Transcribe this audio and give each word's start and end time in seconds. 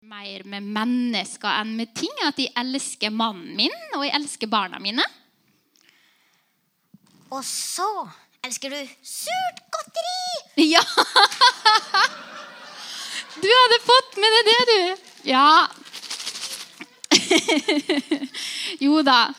mer 0.00 0.44
med 0.48 0.64
mennesker 0.64 1.60
enn 1.60 1.74
med 1.76 1.90
ting. 1.96 2.12
At 2.24 2.38
jeg 2.40 2.52
elsker 2.56 3.12
mannen 3.12 3.52
min, 3.58 3.74
og 3.96 4.04
jeg 4.06 4.14
elsker 4.16 4.48
barna 4.48 4.80
mine. 4.80 5.04
Og 7.30 7.44
så 7.46 8.08
elsker 8.46 8.72
du 8.72 8.80
surt 9.04 9.60
godteri. 9.74 10.22
Ja! 10.72 10.84
Du 13.40 13.46
hadde 13.46 13.76
fått 13.84 14.16
med 14.20 14.34
deg 14.34 14.48
det, 14.48 14.62
du. 14.70 14.80
Ja. 15.30 15.68
Jo 18.84 19.04
da. 19.06 19.30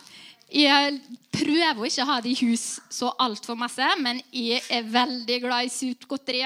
Jeg 0.51 1.01
prøver 1.33 1.81
å 1.81 1.89
ikke 1.89 2.05
ha 2.07 2.15
det 2.23 2.31
i 2.31 2.39
hus 2.45 2.79
så 2.91 3.11
altfor 3.23 3.57
masse, 3.59 3.87
men 3.99 4.21
jeg 4.35 4.61
er 4.71 4.87
veldig 4.93 5.37
glad 5.43 5.67
i 5.67 5.73
surt 5.73 6.07
godteri. 6.09 6.45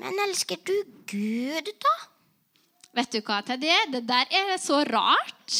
Men 0.00 0.18
elsker 0.28 0.58
du 0.64 0.74
Gud, 1.10 1.70
da? 1.84 1.94
Vet 2.94 3.10
du 3.10 3.20
hva 3.26 3.40
til 3.42 3.58
det? 3.58 3.78
Det 3.90 4.04
der 4.06 4.30
er 4.30 4.54
så 4.62 4.84
rart. 4.86 5.54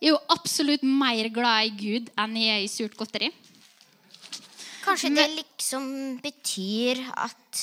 Jeg 0.00 0.10
er 0.10 0.14
jo 0.14 0.22
absolutt 0.34 0.82
mer 0.82 1.28
glad 1.30 1.68
i 1.68 1.74
Gud 1.76 2.08
enn 2.18 2.38
jeg 2.40 2.54
er 2.54 2.64
i 2.64 2.70
surt 2.70 2.96
godteri. 2.98 3.28
Kanskje 4.82 5.12
det 5.14 5.28
liksom 5.36 5.84
betyr 6.24 7.04
at 7.12 7.60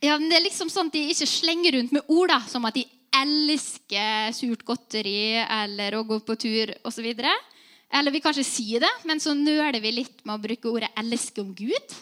Ja, 0.00 0.16
men 0.16 0.30
Det 0.30 0.38
er 0.38 0.46
liksom 0.46 0.70
sånn 0.72 0.88
at 0.88 0.96
de 0.96 1.10
ikke 1.12 1.28
slenger 1.28 1.76
rundt 1.76 1.92
med 1.92 2.08
ord, 2.08 2.30
da, 2.32 2.40
som 2.48 2.64
at 2.64 2.74
de 2.74 2.86
elsker 3.20 4.32
surt 4.32 4.64
godteri 4.64 5.42
eller 5.44 5.98
å 5.98 6.06
gå 6.08 6.22
på 6.24 6.38
tur 6.40 6.72
osv. 6.88 7.10
Eller 7.10 8.14
vi 8.14 8.22
kanskje 8.24 8.46
sier 8.46 8.80
det, 8.80 8.90
men 9.04 9.20
så 9.20 9.34
nøler 9.36 9.76
vi 9.82 9.92
litt 9.92 10.24
med 10.24 10.38
å 10.38 10.42
bruke 10.42 10.72
ordet 10.72 10.90
'elske 10.96 11.44
om 11.44 11.52
Gud'. 11.54 11.94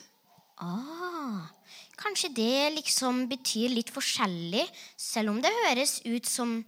ah, 0.61 1.51
Kanskje 1.99 2.31
det 2.31 2.75
liksom 2.77 3.25
betyr 3.31 3.73
litt 3.75 3.91
forskjellig, 3.91 4.65
selv 4.97 5.35
om 5.35 5.41
det 5.43 5.51
høres 5.65 5.99
ut 6.07 6.29
som 6.29 6.61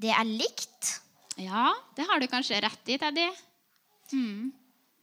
det 0.00 0.12
er 0.12 0.26
likt. 0.28 0.98
Ja, 1.40 1.72
det 1.96 2.06
har 2.08 2.20
du 2.20 2.28
kanskje 2.30 2.60
rett 2.62 2.92
i, 2.92 2.98
Teddy. 3.00 3.26
Mm. 4.12 4.52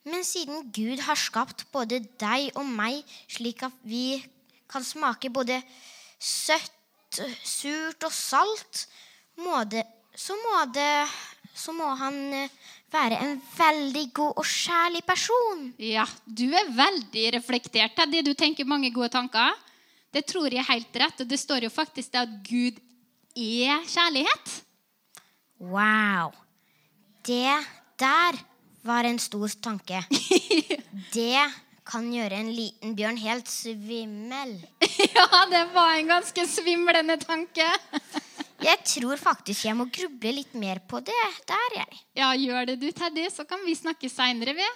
Men 0.08 0.26
siden 0.26 0.70
Gud 0.74 1.02
har 1.06 1.20
skapt 1.20 1.66
både 1.74 2.02
deg 2.22 2.54
og 2.58 2.66
meg 2.66 3.02
slik 3.30 3.62
at 3.66 3.76
vi 3.86 4.22
kan 4.72 4.86
smake 4.86 5.30
både 5.34 5.60
søtt, 6.22 7.22
surt 7.44 8.06
og 8.08 8.14
salt, 8.16 8.86
må 9.42 9.64
det, 9.68 9.84
så, 10.16 10.38
må 10.38 10.62
det, 10.74 11.08
så 11.58 11.74
må 11.76 11.90
han 12.00 12.18
eh, 12.38 12.54
være 12.94 13.18
en 13.26 13.36
veldig 13.58 14.06
god 14.16 14.40
og 14.42 14.48
kjærlig 14.48 15.02
person. 15.08 15.66
Ja, 15.82 16.06
du 16.26 16.48
er 16.48 16.72
veldig 16.76 17.26
reflektert, 17.38 17.96
Teddy. 17.98 18.24
Du 18.24 18.34
tenker 18.38 18.70
mange 18.70 18.94
gode 18.96 19.12
tanker. 19.14 19.58
Det 20.12 20.26
tror 20.28 20.52
jeg 20.52 20.62
er 20.62 20.70
helt 20.74 21.02
rett. 21.04 21.24
Og 21.24 21.30
det 21.30 21.40
står 21.40 21.68
jo 21.68 21.72
faktisk 21.74 22.12
det 22.14 22.24
at 22.26 22.38
Gud 22.48 22.80
er 23.36 23.84
kjærlighet. 23.88 24.56
Wow. 25.62 26.34
Det 27.24 27.58
der 28.02 28.40
var 28.84 29.06
en 29.06 29.20
stor 29.20 29.48
tanke. 29.62 30.04
Det 31.16 31.44
kan 31.88 32.08
gjøre 32.14 32.38
en 32.40 32.52
liten 32.56 32.94
bjørn 32.96 33.18
helt 33.20 33.50
svimmel. 33.50 34.54
ja, 35.16 35.28
det 35.52 35.64
var 35.74 35.96
en 35.96 36.12
ganske 36.12 36.46
svimlende 36.48 37.18
tanke. 37.22 37.68
Jeg 38.62 38.78
tror 38.86 39.18
faktisk 39.18 39.66
jeg 39.66 39.74
må 39.74 39.88
gruble 39.90 40.36
litt 40.36 40.52
mer 40.54 40.78
på 40.86 41.00
det 41.02 41.24
der, 41.50 41.78
jeg. 41.80 41.98
Ja, 42.20 42.28
gjør 42.38 42.68
det 42.70 42.76
du, 42.78 42.92
Teddy, 42.94 43.24
så 43.34 43.42
kan 43.50 43.64
vi 43.66 43.74
snakke 43.74 44.06
seinere, 44.06 44.54
vi. 44.54 44.68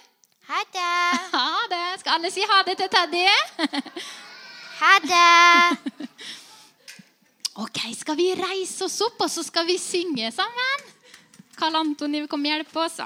Ha 0.50 0.62
det. 0.74 0.88
Ha 1.30 1.46
det. 1.70 1.84
Skal 2.02 2.18
alle 2.18 2.32
si 2.34 2.42
ha 2.50 2.62
det 2.66 2.74
til 2.80 2.90
Teddy? 2.90 3.22
Ha 4.76 4.94
det. 5.04 5.76
ok, 7.64 7.80
skal 7.96 8.18
vi 8.18 8.28
reise 8.36 8.84
oss 8.84 8.98
opp, 9.06 9.20
og 9.24 9.30
så 9.32 9.44
skal 9.46 9.68
vi 9.68 9.78
synge 9.80 10.28
sammen? 10.34 10.90
Karl 11.56 11.80
Antoni 11.80 12.26
komme 12.28 12.50
og 12.50 12.58
hjelpe 12.58 12.82
oss. 12.84 13.00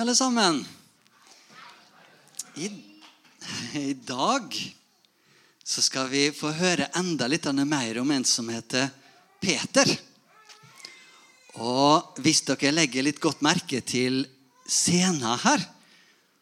Alle 0.00 0.14
sammen. 0.16 0.66
I, 2.54 2.68
I 3.76 3.92
dag 3.92 4.54
så 5.64 5.82
skal 5.84 6.08
vi 6.08 6.22
få 6.32 6.54
høre 6.56 6.88
enda 6.96 7.28
litt 7.28 7.44
mer 7.68 8.00
om 8.00 8.10
en 8.14 8.24
som 8.24 8.48
heter 8.48 8.88
Peter. 9.42 9.92
Og 11.60 12.16
hvis 12.24 12.40
dere 12.48 12.72
legger 12.72 13.04
litt 13.04 13.20
godt 13.20 13.44
merke 13.44 13.82
til 13.84 14.24
scenen 14.64 15.36
her, 15.44 15.68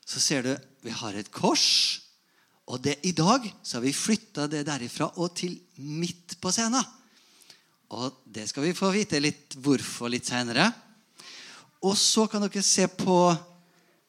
så 0.06 0.22
ser 0.22 0.46
du 0.46 0.54
vi 0.87 0.94
har 0.94 1.19
et 1.19 1.31
kors. 1.34 1.99
Og 2.70 2.78
det, 2.84 3.00
i 3.02 3.12
dag 3.12 3.43
så 3.62 3.78
har 3.78 3.88
vi 3.88 3.96
flytta 3.96 4.46
det 4.46 4.66
derifra 4.69 5.11
og 5.16 5.34
til 5.34 5.58
midt 5.82 6.38
på 6.38 6.52
scenen. 6.54 6.84
Og 7.90 8.22
det 8.22 8.46
skal 8.52 8.69
vi 8.69 8.76
få 8.76 8.93
vite 8.94 9.19
litt 9.19 9.58
hvorfor 9.58 10.12
litt 10.12 10.28
seinere. 10.31 10.70
Og 11.87 11.94
så 11.99 12.26
kan 12.26 12.43
dere 12.43 12.62
se 12.64 12.88
på 12.90 13.19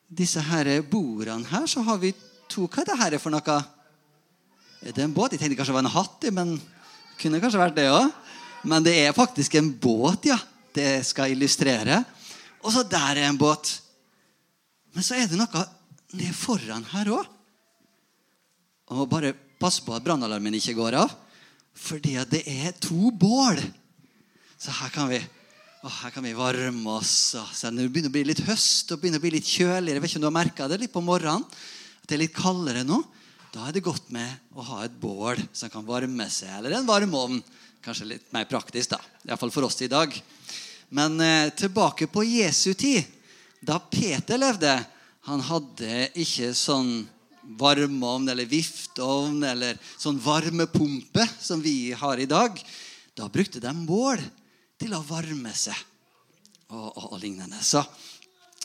disse 0.09 0.41
her 0.41 0.69
bordene 0.89 1.47
her. 1.49 1.67
Så 1.69 1.83
har 1.85 1.99
vi 2.01 2.13
to 2.49 2.65
Hva 2.67 2.81
er 2.81 2.89
det 2.89 2.99
her 2.99 3.17
for 3.21 3.33
noe? 3.33 3.57
Er 4.81 4.95
det 4.95 5.03
en 5.03 5.13
båt? 5.13 5.35
Jeg 5.35 5.41
tenkte 5.41 5.59
kanskje 5.59 5.73
det 5.73 5.77
var 5.77 5.85
en 5.85 5.97
hatt, 5.97 6.29
men 6.33 6.55
kunne 7.19 7.41
kanskje 7.43 7.61
vært 7.61 7.77
det 7.77 7.89
òg. 7.91 8.07
Men 8.69 8.83
det 8.83 8.95
er 9.01 9.15
faktisk 9.15 9.55
en 9.59 9.71
båt, 9.71 10.29
ja. 10.31 10.39
Det 10.75 11.01
skal 11.07 11.33
illustrere. 11.33 12.01
Og 12.63 12.73
så 12.73 12.83
der 12.87 13.19
er 13.19 13.29
en 13.29 13.39
båt. 13.39 13.79
Men 14.95 15.05
så 15.05 15.17
er 15.17 15.29
det 15.29 15.39
noe 15.39 15.65
ned 16.17 16.33
foran 16.35 16.87
her 16.93 17.11
òg. 17.13 17.27
Og 18.95 19.09
bare 19.09 19.35
pass 19.61 19.77
på 19.83 19.93
at 19.93 20.05
brannalarmen 20.05 20.55
ikke 20.57 20.77
går 20.79 20.97
av. 21.03 21.11
Fordi 21.79 22.15
det 22.31 22.43
er 22.49 22.73
to 22.81 23.11
bål. 23.11 23.59
Så 24.59 24.73
her 24.75 24.91
kan 24.91 25.11
vi, 25.11 25.19
å, 25.79 25.87
her 25.87 26.11
kan 26.11 26.25
vi 26.25 26.33
varme 26.35 26.95
oss. 26.97 27.35
Så 27.55 27.69
det 27.71 27.85
begynner 27.87 28.11
å 28.11 28.15
bli 28.17 28.25
litt 28.27 28.41
høst 28.49 28.91
og 28.91 28.99
begynner 28.99 29.21
å 29.21 29.23
bli 29.23 29.37
litt 29.37 29.47
kjøligere 29.47 29.95
Jeg 29.95 30.03
vet 30.03 30.11
ikke 30.11 30.19
om 30.19 30.23
du 30.25 30.27
har 30.27 30.35
merka 30.35 30.67
det 30.67 30.79
litt 30.81 30.91
på 30.91 31.03
morgenen. 31.03 31.45
At 32.01 32.09
det 32.09 32.17
er 32.17 32.23
litt 32.25 32.35
kaldere 32.35 32.83
nå. 32.83 32.99
Da 33.53 33.63
er 33.65 33.77
det 33.77 33.85
godt 33.85 34.09
med 34.13 34.51
å 34.51 34.65
ha 34.67 34.83
et 34.83 34.97
bål 34.99 35.39
som 35.55 35.71
kan 35.71 35.85
varme 35.87 36.27
seg. 36.33 36.51
Eller 36.57 36.75
en 36.75 36.89
varmeovn. 36.89 37.39
Kanskje 37.85 38.09
litt 38.09 38.27
mer 38.35 38.47
praktisk, 38.49 38.91
da. 38.91 38.99
Iallfall 39.23 39.53
for 39.55 39.69
oss 39.69 39.79
i 39.85 39.87
dag. 39.91 40.11
Men 40.91 41.15
eh, 41.23 41.53
tilbake 41.55 42.09
på 42.11 42.25
Jesu 42.27 42.73
tid, 42.73 43.07
da 43.63 43.79
Peter 43.79 44.39
levde 44.39 44.73
Han 45.27 45.41
hadde 45.43 46.09
ikke 46.17 46.51
sånn 46.55 47.05
varmeovn 47.59 48.27
eller 48.31 48.47
viftovn 48.49 49.43
eller 49.47 49.79
sånn 49.99 50.19
varmepumpe 50.21 51.25
som 51.39 51.61
vi 51.63 51.93
har 51.95 52.19
i 52.19 52.27
dag. 52.27 52.59
Da 53.15 53.27
brukte 53.31 53.61
de 53.63 53.73
bål 53.87 54.21
til 54.79 54.95
å 54.95 55.03
varme 55.05 55.51
seg 55.55 55.75
og, 56.69 56.87
og, 56.87 57.05
og 57.13 57.17
lignende. 57.21 57.59
Så, 57.65 57.83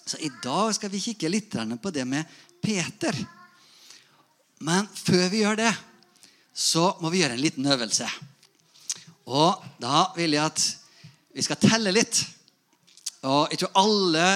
så, 0.05 0.21
i 0.23 0.31
dag 0.43 0.71
skal 0.77 0.93
vi 0.93 1.03
kikke 1.03 1.33
litt 1.33 1.55
på 1.55 1.95
det 1.95 2.05
med 2.09 2.29
Peter. 2.63 3.17
Men 4.65 4.89
før 4.89 5.27
vi 5.33 5.43
gjør 5.43 5.59
det, 5.65 5.73
så 6.55 6.93
må 7.03 7.11
vi 7.11 7.25
gjøre 7.25 7.37
en 7.37 7.43
liten 7.43 7.67
øvelse. 7.67 8.09
Og 9.27 9.65
da 9.83 10.07
vil 10.17 10.37
jeg 10.37 10.45
at 10.45 10.65
vi 11.35 11.43
skal 11.43 11.59
telle 11.59 11.95
litt. 11.95 12.21
Og 13.27 13.51
jeg 13.51 13.65
tror 13.65 13.81
alle 13.81 14.27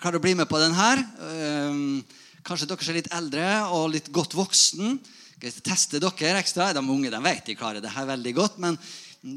klarer 0.00 0.20
å 0.20 0.24
bli 0.24 0.36
med 0.38 0.48
på 0.48 0.60
den 0.62 0.76
her. 0.76 1.02
Um, 1.20 1.98
Kanskje 2.46 2.68
dere 2.70 2.84
er 2.92 2.94
litt 3.00 3.14
eldre 3.14 3.46
og 3.74 3.88
litt 3.90 4.08
godt 4.14 4.36
voksen. 4.38 5.00
Jeg 5.42 5.64
teste 5.66 5.98
dere 5.98 6.38
ekstra? 6.38 6.70
De 6.72 6.80
unge 6.80 7.10
de 7.10 7.20
vet 7.24 7.48
de 7.48 7.56
klarer 7.58 7.82
det 7.82 7.90
her 7.90 8.06
veldig 8.06 8.32
godt. 8.36 8.60
Men 8.62 8.78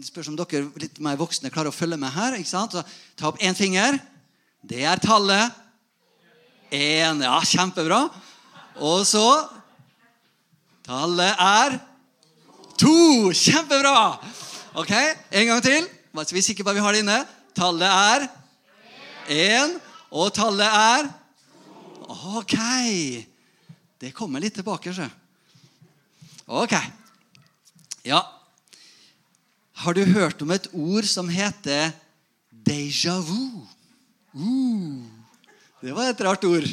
spørs 0.05 0.29
om 0.31 0.37
dere 0.37 0.67
litt 0.81 0.99
mer 1.03 1.17
voksne 1.19 1.51
klarer 1.53 1.71
å 1.71 1.75
følge 1.75 1.97
med 1.99 2.11
her. 2.13 2.37
ikke 2.37 2.51
sant? 2.51 2.75
Så 2.75 2.83
ta 3.17 3.29
opp 3.29 3.39
én 3.41 3.57
finger. 3.57 3.99
Det 4.61 4.83
er 4.85 5.01
tallet. 5.01 5.55
Én. 6.71 7.23
Ja, 7.23 7.39
kjempebra. 7.41 8.07
Og 8.79 9.05
så 9.07 9.25
Tallet 10.89 11.37
er 11.37 11.75
to. 12.81 13.29
Kjempebra! 13.29 14.17
Ok, 14.73 14.89
En 15.29 15.45
gang 15.45 15.61
til. 15.61 15.85
Bare 16.15 16.25
så 16.25 16.33
vi 16.33 16.41
er 16.41 16.47
sikre 16.47 16.65
på 16.65 16.71
at 16.71 16.79
vi 16.79 16.81
har 16.81 16.95
det 16.95 17.03
inne. 17.03 17.17
Tallet 17.53 17.85
er 17.85 18.25
én. 19.29 19.75
Og 20.09 20.33
tallet 20.33 20.65
er 20.65 21.11
Ok. 22.09 22.55
Det 24.01 24.09
kommer 24.17 24.41
litt 24.41 24.55
tilbake, 24.57 24.89
sjø. 24.95 25.05
Ok. 26.49 26.73
Ja. 28.07 28.23
Har 29.79 29.95
du 29.95 30.01
hørt 30.03 30.41
om 30.43 30.49
et 30.51 30.67
ord 30.75 31.05
som 31.07 31.29
heter 31.31 31.93
déjà 32.51 33.15
vu? 33.23 33.63
Uh, 34.35 35.07
det 35.79 35.93
var 35.95 36.09
et 36.11 36.23
rart 36.27 36.43
ord. 36.43 36.67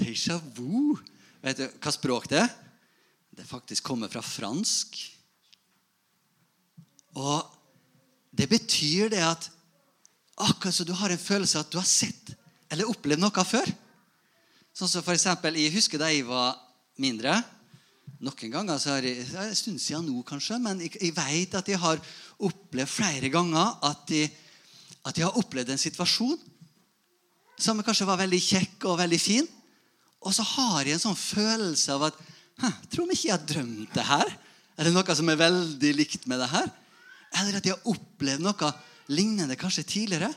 Déjà 0.00 0.38
vu. 0.56 0.96
Vet 1.44 1.60
du 1.60 1.66
hva 1.76 1.92
språk 1.92 2.30
det 2.32 2.40
er? 2.40 2.54
Det 3.36 3.44
faktisk 3.44 3.84
kommer 3.84 4.08
fra 4.08 4.22
fransk. 4.24 4.96
Og 7.20 7.44
det 8.32 8.48
betyr 8.48 9.12
det 9.12 9.20
at 9.20 9.50
akkurat 10.40 10.72
så 10.72 10.88
du 10.88 10.94
har 10.96 11.12
en 11.12 11.20
følelse 11.20 11.58
av 11.58 11.66
at 11.66 11.74
du 11.74 11.78
har 11.80 11.88
sett 11.88 12.32
eller 12.72 12.88
opplevd 12.88 13.20
noe 13.20 13.44
før. 13.44 13.68
Sånn 14.76 14.88
som 14.88 15.04
for 15.04 15.12
eksempel, 15.12 15.56
Jeg 15.56 15.76
husker 15.76 16.00
da 16.00 16.08
jeg 16.08 16.24
var 16.24 16.56
mindre. 16.96 17.42
Noen 18.16 18.36
ganger 18.38 18.52
gang. 18.54 18.70
Altså, 18.72 18.96
det 19.04 19.26
en 19.36 19.58
stund 19.58 19.80
siden 19.82 20.06
nå, 20.08 20.22
kanskje, 20.26 20.58
men 20.62 20.80
jeg, 20.80 20.94
jeg 21.00 21.12
vet 21.16 21.56
at 21.58 21.68
jeg 21.68 21.80
har 21.82 22.00
opplevd 22.36 22.88
flere 22.90 23.28
ganger 23.32 23.76
at 23.84 24.12
jeg, 24.12 24.30
at 25.06 25.18
jeg 25.18 25.26
har 25.26 25.36
opplevd 25.38 25.74
en 25.74 25.80
situasjon 25.80 26.38
som 27.60 27.80
kanskje 27.84 28.08
var 28.08 28.20
veldig 28.20 28.40
kjekk 28.42 28.88
og 28.90 28.98
veldig 29.00 29.20
fin. 29.20 29.46
Og 30.24 30.34
så 30.34 30.44
har 30.56 30.88
jeg 30.88 30.96
en 30.96 31.04
sånn 31.08 31.18
følelse 31.18 31.94
av 31.96 32.10
at 32.10 32.24
Tror 32.56 33.04
vi 33.04 33.12
ikke 33.12 33.26
jeg 33.28 33.34
har 33.34 33.42
drømt 33.44 33.90
det 33.92 34.04
her? 34.08 34.30
Er 34.80 34.88
det 34.88 34.92
noe 34.94 35.14
som 35.18 35.28
er 35.28 35.36
veldig 35.36 35.90
likt 35.92 36.22
med 36.24 36.40
det 36.40 36.46
her? 36.48 36.70
Eller 37.36 37.58
at 37.58 37.66
jeg 37.68 37.76
har 37.76 37.90
opplevd 37.92 38.40
noe 38.46 38.70
lignende 39.12 39.58
kanskje 39.60 39.84
tidligere? 39.84 40.30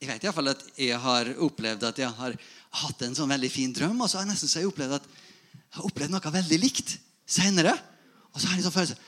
Jeg 0.00 0.08
vet 0.08 0.24
i 0.24 0.30
fall 0.32 0.48
at 0.54 0.62
jeg 0.80 0.96
har 1.02 1.28
opplevd 1.44 1.84
at 1.84 2.00
jeg 2.00 2.08
har 2.08 2.38
hatt 2.80 3.04
en 3.04 3.18
sånn 3.18 3.28
veldig 3.34 3.50
fin 3.52 3.74
drøm, 3.76 4.00
og 4.00 4.08
så 4.08 4.16
har 4.16 4.24
jeg 4.24 4.32
nesten 4.32 4.48
så 4.48 4.62
jeg 4.62 4.70
opplevd 4.70 4.96
at 4.96 5.10
jeg 5.12 5.76
har 5.76 5.90
opplevd 5.90 6.14
noe 6.14 6.32
veldig 6.38 6.60
likt 6.62 6.94
senere. 7.28 7.76
Og 8.32 8.40
så 8.40 8.48
har 8.48 8.56
jeg 8.56 8.64
en 8.64 8.68
sånn 8.70 8.78
følelse 8.78 8.98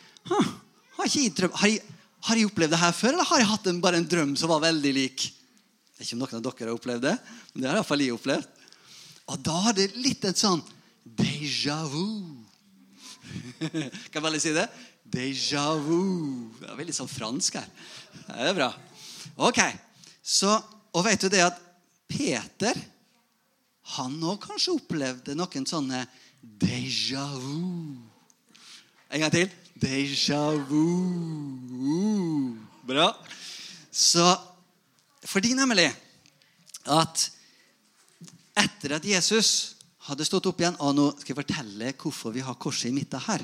har, 1.01 1.09
jeg 1.09 1.31
ikke 1.31 1.49
har, 1.57 1.69
jeg, 1.71 1.83
har, 2.27 2.39
jeg 2.39 2.49
opplevd 2.51 2.75
det 2.75 2.81
her 2.81 2.93
før, 2.97 3.15
eller 3.15 3.29
har 3.29 3.41
jeg 3.41 3.51
hatt 3.51 3.69
en, 3.71 3.81
bare 3.83 4.01
en 4.01 4.09
drøm 4.09 4.35
som 4.39 4.53
var 4.53 4.63
veldig 4.67 4.93
lik? 4.97 5.27
Det 5.91 6.03
er 6.03 6.09
ikke 6.09 6.17
om 6.17 6.23
noen 6.25 6.37
av 6.39 6.45
dere 6.45 6.69
har 6.69 6.77
opplevd 6.77 7.07
det, 7.07 7.15
men 7.53 7.63
det 7.63 7.71
har 7.71 7.81
iallfall 7.81 8.05
jeg 8.05 8.17
opplevd. 8.17 8.61
Og 9.31 9.43
da 9.47 9.57
er 9.71 9.79
det 9.79 9.89
litt 10.01 10.27
et 10.29 10.41
sånn 10.41 10.63
déjà 11.05 11.79
vu. 11.89 12.37
kan 13.71 14.19
jeg 14.19 14.25
bare 14.25 14.43
si 14.43 14.55
det? 14.57 14.67
Déjà 15.11 15.65
vu. 15.81 16.51
Det 16.61 16.71
er 16.71 16.79
veldig 16.79 16.97
sånn 16.97 17.11
fransk 17.11 17.59
her. 17.61 17.69
Det 18.27 18.49
er 18.51 18.57
bra. 18.57 18.71
Ok, 19.41 19.61
så, 20.23 20.59
Og 20.91 21.05
vet 21.07 21.23
du 21.23 21.29
det 21.31 21.45
at 21.45 21.59
Peter 22.11 22.75
han 23.95 24.17
òg 24.27 24.41
kanskje 24.43 24.75
opplevde 24.75 25.37
noen 25.39 25.67
sånne 25.67 26.05
déjà 26.41 27.25
vu. 27.39 28.10
En 29.11 29.19
gang 29.19 29.33
til. 29.35 29.49
Deja 29.75 30.39
vu. 30.69 30.85
Bra. 32.87 33.09
Så 33.91 34.23
fordi 35.27 35.51
nemlig 35.59 35.89
at 36.87 37.25
etter 38.61 38.95
at 38.95 39.09
Jesus 39.11 39.75
hadde 40.07 40.27
stått 40.27 40.47
opp 40.49 40.63
igjen 40.63 40.79
Og 40.83 40.95
nå 40.97 41.07
skal 41.19 41.33
jeg 41.33 41.39
fortelle 41.41 41.91
hvorfor 41.99 42.33
vi 42.35 42.45
har 42.47 42.59
korset 42.63 42.91
i 42.91 42.95
midten 42.95 43.23
her. 43.25 43.43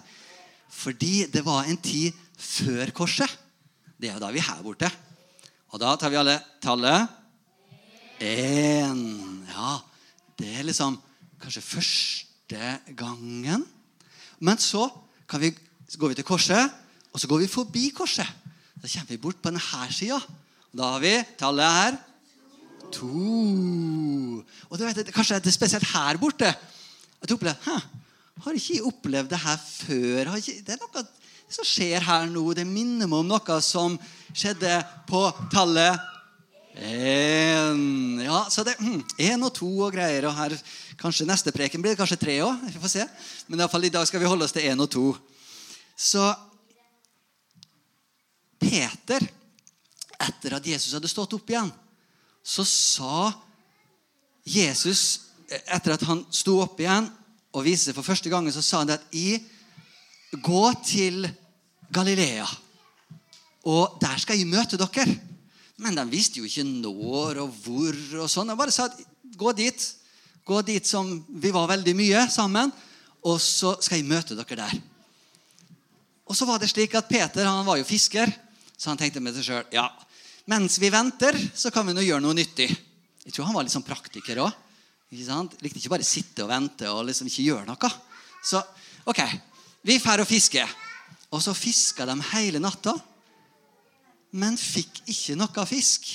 Fordi 0.71 1.27
det 1.35 1.43
var 1.47 1.67
en 1.67 1.81
tid 1.83 2.15
før 2.39 2.93
korset. 2.95 3.31
Det 3.99 4.11
er 4.11 4.15
jo 4.15 4.23
da 4.23 4.31
vi 4.31 4.39
er 4.39 4.47
her 4.47 4.63
borte. 4.63 4.91
Og 5.75 5.83
da 5.83 5.97
tar 5.99 6.15
vi 6.15 6.21
alle 6.21 6.37
tallet 6.63 7.11
én. 8.23 9.03
Ja, 9.51 9.81
det 10.39 10.53
er 10.61 10.71
liksom 10.71 10.95
kanskje 11.43 11.65
første 11.75 12.63
gangen. 12.95 13.67
Men 14.39 14.63
så 14.63 14.87
vi, 15.35 15.51
går 15.99 16.13
vi 16.13 16.19
til 16.19 16.27
korset, 16.27 16.71
og 17.13 17.21
så 17.21 17.27
går 17.27 17.43
vi 17.43 17.51
forbi 17.51 17.89
korset. 17.95 18.29
Da 18.83 18.89
kommer 18.89 19.11
vi 19.11 19.17
bort 19.19 19.41
på 19.43 19.51
denne 19.51 19.93
sida. 19.93 20.21
Da 20.77 20.93
har 20.95 21.01
vi 21.01 21.15
tallet 21.39 21.79
her. 21.81 21.99
To. 22.93 23.09
Og 24.71 24.79
du 24.79 24.85
vet, 24.85 25.09
Kanskje 25.11 25.41
det 25.43 25.51
er 25.51 25.57
spesielt 25.57 25.89
her 25.91 26.19
borte 26.23 26.47
at 26.47 27.29
du 27.29 27.35
opplever 27.35 27.57
Hæ, 27.65 27.81
Har 28.45 28.53
ikke 28.53 28.75
jeg 28.75 28.85
opplevd 28.87 29.31
det 29.31 29.39
her 29.43 29.57
før? 29.57 30.37
Ikke, 30.37 30.61
det 30.63 30.77
er 30.77 30.83
noe 30.85 31.03
som 31.51 31.67
skjer 31.67 32.05
her 32.05 32.29
nå. 32.31 32.45
Det 32.55 32.67
minner 32.69 33.09
meg 33.09 33.25
om 33.25 33.33
noe 33.33 33.57
som 33.65 33.97
skjedde 34.31 34.77
på 35.09 35.25
tallet 35.51 35.99
en, 36.77 38.21
ja, 38.21 38.43
så 38.53 38.61
det 38.67 38.75
Én 38.77 39.01
hm, 39.33 39.45
og 39.47 39.53
to 39.57 39.69
og 39.81 39.95
greier. 39.95 40.27
Og 40.29 40.35
her, 40.37 40.53
kanskje 41.01 41.27
neste 41.29 41.53
preken 41.55 41.83
blir 41.83 41.95
det 41.95 42.01
kanskje 42.01 42.19
tre 42.21 42.39
òg. 42.45 42.67
Vi 42.67 42.81
får 42.83 42.93
se. 42.93 43.07
Men 43.47 43.59
i, 43.59 43.63
alle 43.63 43.73
fall, 43.73 43.87
i 43.89 43.93
dag 43.93 44.07
skal 44.09 44.23
vi 44.23 44.29
holde 44.31 44.47
oss 44.47 44.55
til 44.57 44.67
én 44.69 44.83
og 44.83 44.91
to. 44.93 45.07
Så 45.97 46.25
Peter, 48.61 49.23
etter 50.27 50.57
at 50.57 50.67
Jesus 50.67 50.97
hadde 50.97 51.11
stått 51.11 51.37
opp 51.37 51.51
igjen, 51.53 51.71
så 52.47 52.65
sa 52.65 53.31
Jesus 54.47 55.05
etter 55.47 55.95
at 55.95 56.05
han 56.09 56.25
sto 56.35 56.61
opp 56.63 56.81
igjen 56.81 57.09
og 57.57 57.65
viste 57.67 57.95
for 57.97 58.07
første 58.07 58.31
gangen, 58.31 58.53
så 58.53 58.63
sa 58.65 58.83
han 58.83 58.95
at 58.95 59.05
i 59.17 59.39
gå 60.43 60.65
til 60.85 61.27
Galilea, 61.95 62.47
og 63.67 63.97
der 64.03 64.19
skal 64.23 64.39
jeg 64.39 64.49
møte 64.51 64.79
dere. 64.79 65.07
Men 65.83 65.97
de 65.99 66.05
visste 66.09 66.41
jo 66.41 66.49
ikke 66.49 66.65
når 66.65 67.43
og 67.43 67.57
hvor. 67.65 67.97
og 68.23 68.31
sånn. 68.33 68.49
De 68.49 68.57
bare 68.57 68.73
sa 68.73 68.87
gå 69.37 69.53
dit. 69.59 69.83
Gå 70.47 70.63
dit 70.63 70.87
som 70.87 71.09
vi 71.29 71.51
var 71.51 71.67
veldig 71.73 71.95
mye 71.99 72.27
sammen, 72.31 72.71
og 73.27 73.41
så 73.43 73.75
skal 73.83 73.99
jeg 73.99 74.07
møte 74.07 74.37
dere 74.39 74.59
der. 74.61 74.75
Og 76.27 76.39
så 76.39 76.47
var 76.47 76.61
det 76.63 76.71
slik 76.71 76.95
at 76.99 77.09
Peter 77.11 77.47
han 77.47 77.67
var 77.67 77.81
jo 77.81 77.87
fisker, 77.87 78.31
så 78.77 78.93
han 78.93 79.01
tenkte 79.01 79.23
med 79.23 79.35
seg 79.35 79.47
sjøl 79.47 79.75
ja, 79.75 79.89
mens 80.47 80.79
vi 80.79 80.91
venter, 80.93 81.35
så 81.55 81.73
kan 81.75 81.87
vi 81.89 81.95
nå 81.97 82.05
gjøre 82.07 82.23
noe 82.23 82.37
nyttig. 82.39 82.69
Jeg 83.27 83.35
tror 83.35 83.49
han 83.49 83.57
var 83.57 83.67
litt 83.67 83.75
sånn 83.75 83.87
praktiker 83.87 84.39
òg. 84.45 84.55
Likte 85.11 85.81
ikke 85.81 85.91
bare 85.91 86.07
sitte 86.07 86.45
og 86.45 86.51
vente 86.51 86.87
og 86.91 87.07
liksom 87.09 87.27
ikke 87.31 87.47
gjøre 87.47 87.67
noe. 87.67 87.91
Så 88.47 88.61
ok, 89.11 89.23
vi 89.87 89.99
drar 89.99 90.23
og 90.23 90.31
fisker. 90.31 90.71
Og 91.35 91.43
så 91.43 91.55
fiska 91.59 92.07
de 92.07 92.15
hele 92.31 92.63
natta, 92.63 92.95
men 94.39 94.55
fikk 94.59 95.03
ikke 95.11 95.35
noe 95.39 95.67
fisk. 95.67 96.07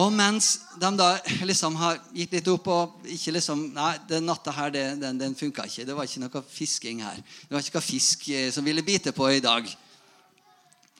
Og 0.00 0.12
mens 0.14 0.52
de 0.80 0.90
da 0.96 1.08
liksom 1.44 1.74
har 1.80 1.98
gitt 2.14 2.32
litt 2.36 2.48
opp 2.52 2.68
og 2.70 3.08
ikke 3.10 3.34
liksom 3.34 3.66
Nei, 3.74 3.92
den 4.08 4.28
natta 4.28 4.54
her, 4.54 4.72
det, 4.72 4.84
den, 5.02 5.18
den 5.20 5.36
funka 5.36 5.66
ikke. 5.66 5.84
Det 5.88 5.96
var 5.96 6.08
ikke 6.08 6.22
noe 6.22 6.42
fisking 6.46 7.02
her. 7.04 7.18
Det 7.20 7.52
var 7.52 7.64
ikke 7.64 7.76
noe 7.76 7.84
fisk 7.84 8.28
eh, 8.32 8.48
som 8.54 8.64
ville 8.64 8.86
bite 8.86 9.12
på 9.16 9.28
i 9.34 9.42
dag. 9.44 9.66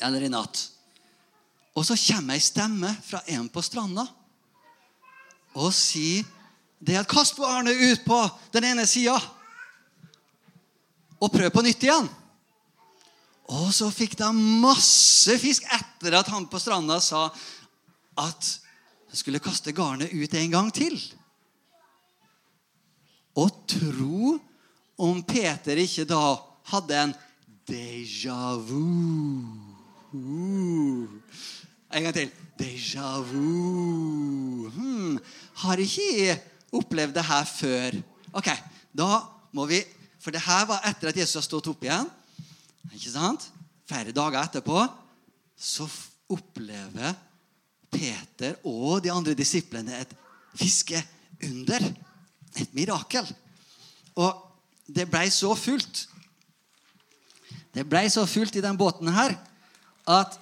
Eller 0.05 0.27
i 0.27 0.33
natt. 0.33 0.67
Og 1.79 1.87
så 1.87 1.97
kommer 1.97 2.37
ei 2.37 2.43
stemme 2.43 2.91
fra 3.07 3.23
en 3.31 3.49
på 3.53 3.63
stranda 3.65 4.09
og 5.59 5.73
sier 5.75 6.27
det 6.79 6.95
at 7.01 7.09
kast 7.11 7.39
barnet 7.41 7.75
ut 7.75 8.05
på 8.07 8.19
den 8.55 8.69
ene 8.69 8.87
sida 8.89 9.17
og 11.21 11.33
prøv 11.33 11.51
på 11.53 11.65
nytt 11.65 11.83
igjen. 11.85 12.07
Og 13.51 13.71
så 13.75 13.91
fikk 13.93 14.15
de 14.19 14.31
masse 14.63 15.35
fisk 15.43 15.67
etter 15.75 16.17
at 16.21 16.31
han 16.31 16.47
på 16.49 16.61
stranda 16.63 17.01
sa 17.03 17.27
at 18.21 18.51
skulle 19.19 19.43
kaste 19.43 19.73
garnet 19.75 20.13
ut 20.13 20.35
en 20.35 20.53
gang 20.53 20.71
til. 20.75 20.97
Og 23.39 23.51
tro 23.71 24.37
om 25.01 25.23
Peter 25.25 25.79
ikke 25.81 26.07
da 26.09 26.37
hadde 26.71 26.99
en 26.99 27.15
déjà 27.71 28.59
vu. 28.59 28.85
En 31.91 32.03
gang 32.05 32.15
til. 32.15 32.31
Déjà 32.61 33.23
vu. 33.25 34.69
Hmm. 34.69 35.19
Har 35.63 35.81
ikke 35.81 36.37
opplevd 36.77 37.15
det 37.17 37.25
her 37.25 37.45
før? 37.49 37.97
Ok, 38.37 38.51
da 38.93 39.23
må 39.53 39.67
vi 39.67 39.83
For 40.21 40.29
det 40.31 40.43
her 40.45 40.67
var 40.69 40.85
etter 40.85 41.09
at 41.09 41.17
Jesus 41.17 41.39
har 41.39 41.45
stått 41.47 41.71
opp 41.71 41.85
igjen. 41.87 42.05
Ikke 42.93 43.09
sant? 43.09 43.47
Flere 43.89 44.13
dager 44.13 44.37
etterpå 44.43 44.83
så 45.57 45.87
opplever 46.29 47.15
Peter 47.91 48.57
og 48.67 49.03
de 49.05 49.13
andre 49.13 49.35
disiplene 49.39 50.03
et 50.03 50.15
fiskeunder. 50.59 51.87
Et 52.59 52.75
mirakel. 52.75 53.27
Og 54.19 54.47
det 54.91 55.07
blei 55.07 55.29
så 55.31 55.53
fullt 55.55 56.09
Det 57.71 57.85
blei 57.87 58.09
så 58.11 58.25
fullt 58.27 58.57
i 58.59 58.63
den 58.65 58.75
båten 58.75 59.07
her 59.15 59.37
at 60.11 60.35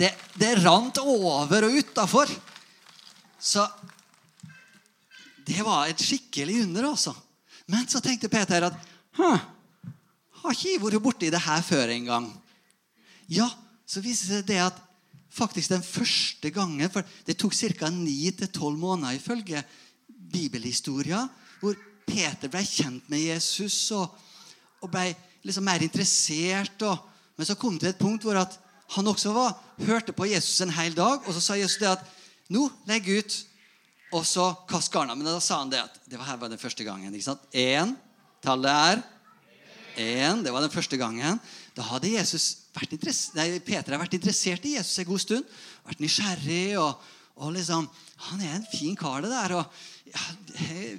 det, 0.00 0.08
det 0.40 0.54
rant 0.62 0.96
over 1.02 1.66
og 1.66 1.74
utafor. 1.76 2.30
Så 3.36 3.66
det 5.44 5.60
var 5.66 5.90
et 5.90 6.00
skikkelig 6.00 6.62
under, 6.62 6.88
altså. 6.94 7.12
Men 7.68 7.84
så 7.90 8.00
tenkte 8.00 8.30
Peter 8.32 8.70
at 8.70 8.78
har 9.20 10.54
ikke 10.54 10.70
jeg 10.70 10.80
vært 10.80 11.02
borti 11.04 11.28
det 11.32 11.42
her 11.44 11.60
før 11.66 11.92
engang. 11.92 12.30
Ja, 13.28 13.50
så 13.84 14.00
viser 14.00 14.40
det 14.40 14.56
seg 14.56 14.64
at 14.70 14.78
faktisk 15.30 15.70
den 15.70 15.84
første 15.84 16.50
gangen 16.50 16.90
For 16.90 17.06
det 17.26 17.38
tok 17.38 17.54
ca. 17.54 17.90
9-12 17.90 18.76
måneder 18.76 19.18
ifølge 19.18 19.62
bibelhistoria, 20.30 21.24
hvor 21.60 21.74
Peter 22.06 22.50
ble 22.50 22.62
kjent 22.66 23.06
med 23.10 23.22
Jesus 23.22 23.90
og, 23.96 24.14
og 24.82 24.90
ble 24.90 25.10
liksom 25.46 25.66
mer 25.66 25.82
interessert. 25.82 26.82
Og, 26.86 26.98
men 27.36 27.48
så 27.48 27.56
kom 27.58 27.78
det 27.78 27.86
til 27.86 27.94
et 27.94 28.02
punkt 28.02 28.26
hvor 28.26 28.38
at 28.40 28.58
han 28.96 29.06
også 29.06 29.32
var, 29.34 29.54
hørte 29.86 30.14
på 30.14 30.26
Jesus 30.26 30.60
en 30.64 30.74
hel 30.74 30.94
dag. 30.96 31.22
Og 31.26 31.34
så 31.36 31.42
sa 31.42 31.58
Jesus 31.58 31.78
det 31.82 31.92
at 31.92 32.04
nå, 32.50 32.66
legg 32.90 33.06
ut, 33.06 33.36
og 34.10 34.26
så 34.26 34.50
kast 34.70 34.90
garna. 34.92 35.14
Men 35.14 35.28
da 35.28 35.38
sa 35.42 35.60
han 35.62 35.70
det 35.70 35.82
at 35.84 36.00
det 36.10 36.18
var 36.18 36.32
her 36.32 36.40
var 36.40 36.50
den 36.50 36.60
første 36.60 36.86
gangen. 36.86 37.14
ikke 37.14 37.28
sant? 37.28 37.44
Én, 37.54 37.94
tallet 38.42 38.70
er 38.70 39.02
én. 40.00 40.42
Det 40.42 40.52
var 40.52 40.64
den 40.64 40.74
første 40.74 40.98
gangen. 40.98 41.38
Da 41.76 41.86
hadde 41.86 42.10
nei, 42.10 43.48
Peter 43.64 43.98
vært 43.98 44.16
interessert 44.18 44.66
i 44.66 44.74
Jesus 44.76 44.98
en 45.00 45.08
god 45.08 45.22
stund. 45.22 45.56
Vært 45.86 46.02
nysgjerrig. 46.02 46.78
og, 46.78 46.98
og 47.40 47.54
liksom, 47.54 47.88
Han 48.30 48.42
er 48.44 48.56
en 48.58 48.66
fin 48.72 48.96
kar, 48.96 49.22
det 49.22 49.30
der. 49.30 49.56
og 49.60 50.10
ja, 50.10 50.24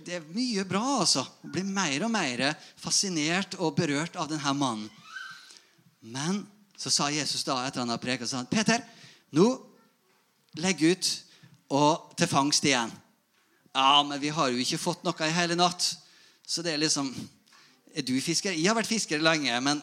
Det 0.05 0.15
er 0.15 0.31
mye 0.33 0.65
bra, 0.65 0.83
altså. 1.01 1.25
Blir 1.43 1.67
mer 1.67 2.07
og 2.07 2.11
mer 2.13 2.45
fascinert 2.79 3.57
og 3.59 3.75
berørt 3.75 4.15
av 4.15 4.29
denne 4.31 4.53
mannen. 4.57 4.89
Men 6.01 6.45
så 6.77 6.89
sa 6.89 7.11
Jesus 7.13 7.43
da 7.45 7.59
etter 7.67 7.83
han 7.83 7.91
hadde 7.93 8.01
preka, 8.01 8.25
sa 8.25 8.39
han, 8.39 8.49
Peter, 8.49 8.81
nå 9.37 9.45
legg 10.57 10.81
ut 10.81 11.09
og 11.71 12.15
til 12.17 12.27
fangst 12.27 12.65
igjen. 12.65 12.91
Ja, 13.71 14.01
men 14.03 14.19
vi 14.19 14.31
har 14.33 14.49
jo 14.51 14.59
ikke 14.59 14.81
fått 14.81 15.05
noe 15.05 15.27
i 15.27 15.35
hele 15.35 15.55
natt. 15.55 15.93
Så 16.47 16.63
det 16.65 16.73
er 16.73 16.81
liksom 16.81 17.13
Er 17.91 18.05
du 18.07 18.13
fisker? 18.23 18.55
Jeg 18.55 18.69
har 18.69 18.75
vært 18.77 18.87
fisker 18.87 19.19
lenge, 19.19 19.51
men 19.59 19.81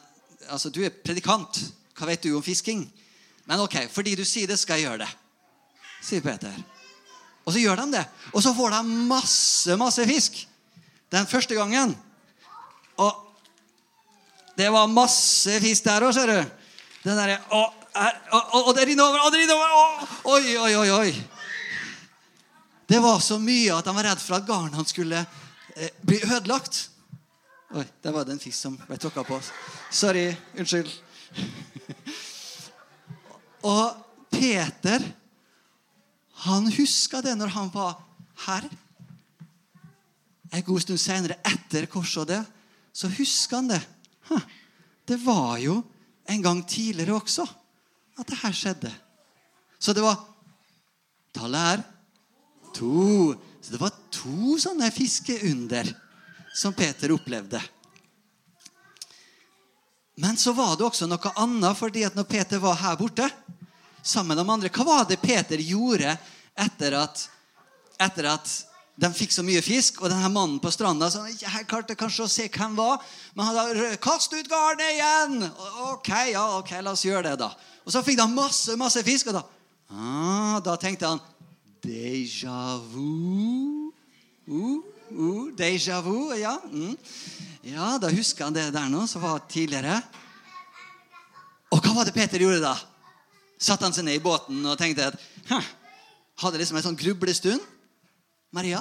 altså, 0.50 0.70
du 0.72 0.82
er 0.84 0.94
predikant. 1.04 1.60
Hva 1.98 2.08
vet 2.08 2.24
du 2.24 2.34
om 2.36 2.44
fisking? 2.44 2.84
Men 3.48 3.62
ok, 3.64 3.80
fordi 3.92 4.14
du 4.18 4.24
sier 4.28 4.50
det, 4.50 4.58
skal 4.60 4.78
jeg 4.78 4.88
gjøre 4.88 5.04
det. 5.04 5.08
Sier 6.04 6.22
Peter. 6.24 6.54
Og 7.48 7.54
så 7.54 7.62
gjør 7.62 7.80
de 7.80 7.96
det. 7.96 8.04
Og 8.34 8.42
så 8.44 8.52
får 8.54 8.76
de 8.76 8.82
masse, 9.08 9.76
masse 9.80 10.04
fisk 10.08 10.42
den 11.12 11.26
første 11.26 11.56
gangen. 11.56 11.94
Og 13.00 13.24
det 14.58 14.68
var 14.74 14.90
masse 14.90 15.60
fisk 15.62 15.86
der 15.86 16.04
òg, 16.04 16.12
ser 16.12 16.28
du. 16.28 16.38
Den 17.06 17.16
derre 17.16 17.38
og, 17.54 17.74
og, 18.66 18.72
det 18.76 18.84
renner 18.90 19.06
over, 19.06 19.24
og 19.24 19.32
det 19.32 19.40
renner 19.40 19.56
over. 19.56 20.14
Oi, 20.34 20.56
oi, 20.58 20.72
oi, 20.76 20.90
oi. 20.92 21.12
Det 22.88 23.00
var 23.02 23.18
så 23.24 23.38
mye 23.40 23.74
at 23.74 23.88
han 23.88 23.96
var 23.96 24.10
redd 24.10 24.22
for 24.22 24.38
at 24.38 24.46
garnene 24.48 24.84
skulle 24.88 25.24
eh, 25.76 25.90
bli 26.04 26.20
ødelagt. 26.24 26.88
Oi, 27.76 27.84
der 28.04 28.14
var 28.14 28.28
det 28.28 28.36
en 28.36 28.42
fisk 28.42 28.58
som 28.60 28.76
ble 28.88 29.00
tråkka 29.00 29.24
på. 29.28 29.40
Sorry. 29.90 30.36
Unnskyld. 30.58 30.90
og 33.64 34.04
Peter, 34.30 35.02
han 36.44 36.68
huska 36.72 37.22
det 37.24 37.34
når 37.38 37.52
han 37.54 37.70
var 37.74 37.96
her. 38.46 38.68
En 40.52 40.64
god 40.64 40.80
stund 40.84 41.00
senere, 41.00 41.38
etter 41.44 41.88
korset 41.90 42.22
og 42.22 42.28
det, 42.30 42.42
så 42.92 43.10
huska 43.12 43.60
han 43.60 43.72
det. 43.72 43.82
Det 45.08 45.16
var 45.24 45.56
jo 45.62 45.80
en 46.28 46.42
gang 46.44 46.60
tidligere 46.68 47.16
også 47.16 47.46
at 48.18 48.28
det 48.28 48.40
her 48.42 48.52
skjedde. 48.52 48.90
Så 49.80 49.94
det 49.96 50.04
var 50.04 50.18
Tallet 51.38 51.78
er 51.78 51.82
to. 52.74 53.34
Så 53.62 53.74
det 53.74 53.80
var 53.80 53.92
to 54.10 54.56
sånne 54.58 54.88
fiskeunder 54.90 55.90
som 56.56 56.74
Peter 56.74 57.12
opplevde. 57.14 57.60
Men 60.18 60.36
så 60.36 60.52
var 60.52 60.74
det 60.76 60.86
også 60.86 61.06
noe 61.06 61.32
annet, 61.38 61.78
fordi 61.78 62.02
at 62.08 62.16
når 62.18 62.26
Peter 62.26 62.58
var 62.58 62.80
her 62.80 62.96
borte 62.98 63.28
sammen 64.02 64.34
med 64.34 64.40
de 64.40 64.52
andre, 64.52 64.70
Hva 64.72 64.84
var 64.84 65.04
det 65.06 65.20
Peter 65.22 65.60
gjorde 65.62 66.16
etter 66.58 66.96
at, 66.98 67.22
etter 68.02 68.26
at 68.32 68.50
de 68.98 69.10
fikk 69.14 69.30
så 69.30 69.44
mye 69.46 69.62
fisk, 69.62 70.00
og 70.02 70.10
denne 70.10 70.26
mannen 70.34 70.58
på 70.58 70.72
stranda 70.74 71.06
som 71.12 71.26
ikke 71.30 71.62
klarte 71.70 71.94
kanskje 71.98 72.26
å 72.26 72.32
se 72.32 72.48
hvem 72.50 72.74
var, 72.74 72.98
men 73.34 73.46
han 73.46 73.54
da 73.54 73.96
'Kast 74.02 74.34
ut 74.34 74.50
garnet 74.50 74.90
igjen!' 74.96 75.52
Ok, 75.94 76.10
ja, 76.32 76.58
ok, 76.58 76.70
la 76.82 76.90
oss 76.90 77.06
gjøre 77.06 77.30
det, 77.30 77.38
da. 77.38 77.54
Og 77.86 77.92
så 77.92 78.02
fikk 78.02 78.18
de 78.18 78.26
masse, 78.26 78.74
masse 78.76 79.02
fisk, 79.06 79.30
og 79.30 79.38
da, 79.38 79.44
ah, 79.94 80.58
da 80.60 80.74
tenkte 80.76 81.06
han 81.06 81.20
Déjà 81.78 82.82
vu. 82.90 83.92
Uh, 84.48 84.82
uh, 85.10 85.48
Déjà 85.56 86.00
vu, 86.04 86.32
ja. 86.38 86.56
Mm. 86.70 86.96
Ja, 87.68 87.96
da 88.00 88.10
husker 88.12 88.48
han 88.48 88.54
det 88.56 88.68
der 88.74 88.88
nå, 88.88 89.06
som 89.06 89.22
var 89.22 89.42
tidligere. 89.50 90.00
Og 91.72 91.82
hva 91.82 91.96
var 91.98 92.08
det 92.08 92.14
Peter 92.16 92.40
gjorde 92.40 92.62
da? 92.62 92.76
Satte 93.58 93.84
han 93.84 93.94
seg 93.94 94.06
ned 94.06 94.20
i 94.20 94.22
båten 94.22 94.62
og 94.64 94.78
tenkte 94.78 95.10
at 95.10 95.18
Hadde 96.38 96.60
liksom 96.60 96.76
en 96.78 96.84
sånn 96.84 96.98
grublestund. 96.98 97.62
Maria? 98.54 98.78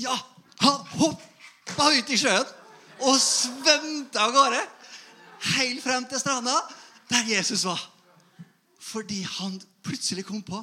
Ja, 0.00 0.14
han 0.62 0.78
hoppa 0.96 1.90
ut 1.92 2.08
i 2.08 2.16
sjøen 2.16 2.48
og 3.02 3.18
svømte 3.20 4.22
av 4.22 4.32
gårde. 4.32 4.62
Helt 5.58 5.82
frem 5.84 6.06
til 6.08 6.22
stranda, 6.22 6.54
der 7.10 7.28
Jesus 7.34 7.66
var. 7.68 7.82
Fordi 8.80 9.20
han 9.38 9.58
plutselig 9.84 10.24
kom 10.24 10.40
på 10.46 10.62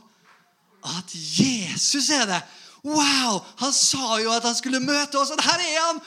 at 0.89 1.13
Jesus 1.13 2.09
er 2.15 2.25
det. 2.29 2.41
Wow! 2.83 3.41
Han 3.59 3.74
sa 3.75 4.19
jo 4.21 4.31
at 4.31 4.45
han 4.48 4.55
skulle 4.57 4.81
møte 4.83 5.19
oss, 5.19 5.33
og 5.33 5.43
her 5.43 5.63
er 5.63 5.79
han! 5.83 6.01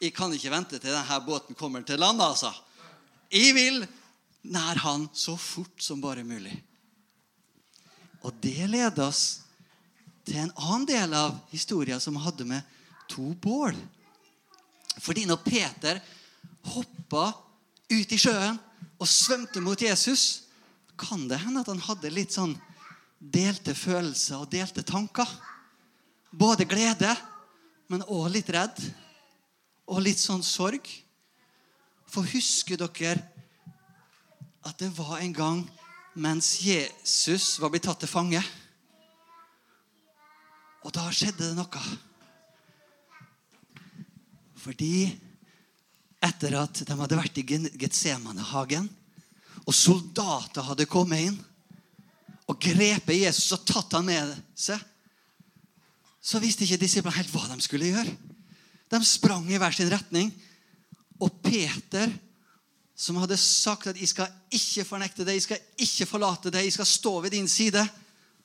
Jeg 0.00 0.12
kan 0.14 0.32
ikke 0.36 0.52
vente 0.52 0.78
til 0.78 0.92
denne 0.92 1.20
båten 1.24 1.56
kommer 1.56 1.82
til 1.86 2.00
land, 2.00 2.20
altså. 2.20 2.52
Jeg 3.32 3.54
vil 3.56 3.80
nær 4.52 4.78
han 4.84 5.08
så 5.16 5.34
fort 5.40 5.82
som 5.82 6.02
bare 6.02 6.24
mulig. 6.24 6.54
Og 8.22 8.34
det 8.42 8.68
leder 8.68 9.06
oss 9.06 9.40
til 10.26 10.40
en 10.42 10.52
annen 10.56 10.86
del 10.88 11.14
av 11.14 11.36
historien 11.52 12.00
som 12.02 12.18
hadde 12.20 12.46
med 12.48 12.62
to 13.10 13.32
bål. 13.42 13.76
Fordi 15.00 15.26
når 15.28 15.42
Peter 15.44 16.00
hoppa 16.72 17.30
ut 17.92 18.12
i 18.12 18.18
sjøen 18.18 18.58
og 18.96 19.08
svømte 19.10 19.62
mot 19.62 19.80
Jesus, 19.80 20.46
kan 20.98 21.26
det 21.28 21.42
hende 21.42 21.62
at 21.62 21.70
han 21.70 21.82
hadde 21.84 22.14
litt 22.14 22.34
sånn 22.34 22.56
delte 23.20 23.74
følelser 23.76 24.40
og 24.40 24.50
delte 24.52 24.84
tanker. 24.86 25.28
Både 26.36 26.66
glede, 26.68 27.14
men 27.88 28.04
også 28.04 28.32
litt 28.34 28.50
redd. 28.52 28.80
Og 29.88 30.02
litt 30.04 30.20
sånn 30.20 30.44
sorg. 30.44 30.84
For 32.10 32.26
husker 32.28 32.78
dere 32.80 33.16
at 34.66 34.76
det 34.82 34.90
var 34.96 35.20
en 35.22 35.34
gang 35.34 35.62
mens 36.16 36.56
Jesus 36.64 37.54
var 37.60 37.70
blitt 37.72 37.86
tatt 37.86 38.00
til 38.02 38.10
fange? 38.10 38.40
Og 40.86 40.92
da 40.94 41.06
skjedde 41.10 41.48
det 41.48 41.56
noe. 41.56 41.82
Fordi 44.60 45.08
etter 46.26 46.56
at 46.58 46.82
de 46.86 46.96
hadde 46.98 47.18
vært 47.18 47.40
i 47.40 47.44
Getsemanehagen, 47.78 48.88
og 49.66 49.74
soldater 49.74 50.66
hadde 50.66 50.88
kommet 50.90 51.26
inn 51.26 51.38
og 52.46 52.58
grepet 52.62 53.18
Jesus 53.18 53.54
og 53.56 53.64
tatt 53.66 53.96
han 53.96 54.06
med 54.06 54.34
seg, 54.54 54.78
så 56.26 56.40
visste 56.42 56.66
ikke 56.66 56.80
disiplene 56.82 57.14
helt 57.20 57.30
hva 57.30 57.46
de 57.52 57.62
skulle 57.62 57.92
gjøre. 57.92 58.14
De 58.90 58.98
sprang 59.06 59.46
i 59.50 59.58
hver 59.60 59.74
sin 59.74 59.90
retning. 59.90 60.32
Og 61.22 61.30
Peter, 61.42 62.10
som 62.96 63.18
hadde 63.22 63.36
sagt 63.38 63.86
at 63.86 63.96
'jeg 63.96 64.08
skal 64.08 64.32
ikke 64.50 64.84
fornekte 64.84 65.24
deg, 65.24 65.34
jeg 65.34 65.42
skal 65.42 65.60
ikke 65.78 66.06
forlate 66.06 66.50
deg, 66.50 66.64
jeg 66.64 66.72
skal 66.72 66.86
stå 66.86 67.20
ved 67.20 67.30
din 67.30 67.48
side', 67.48 67.88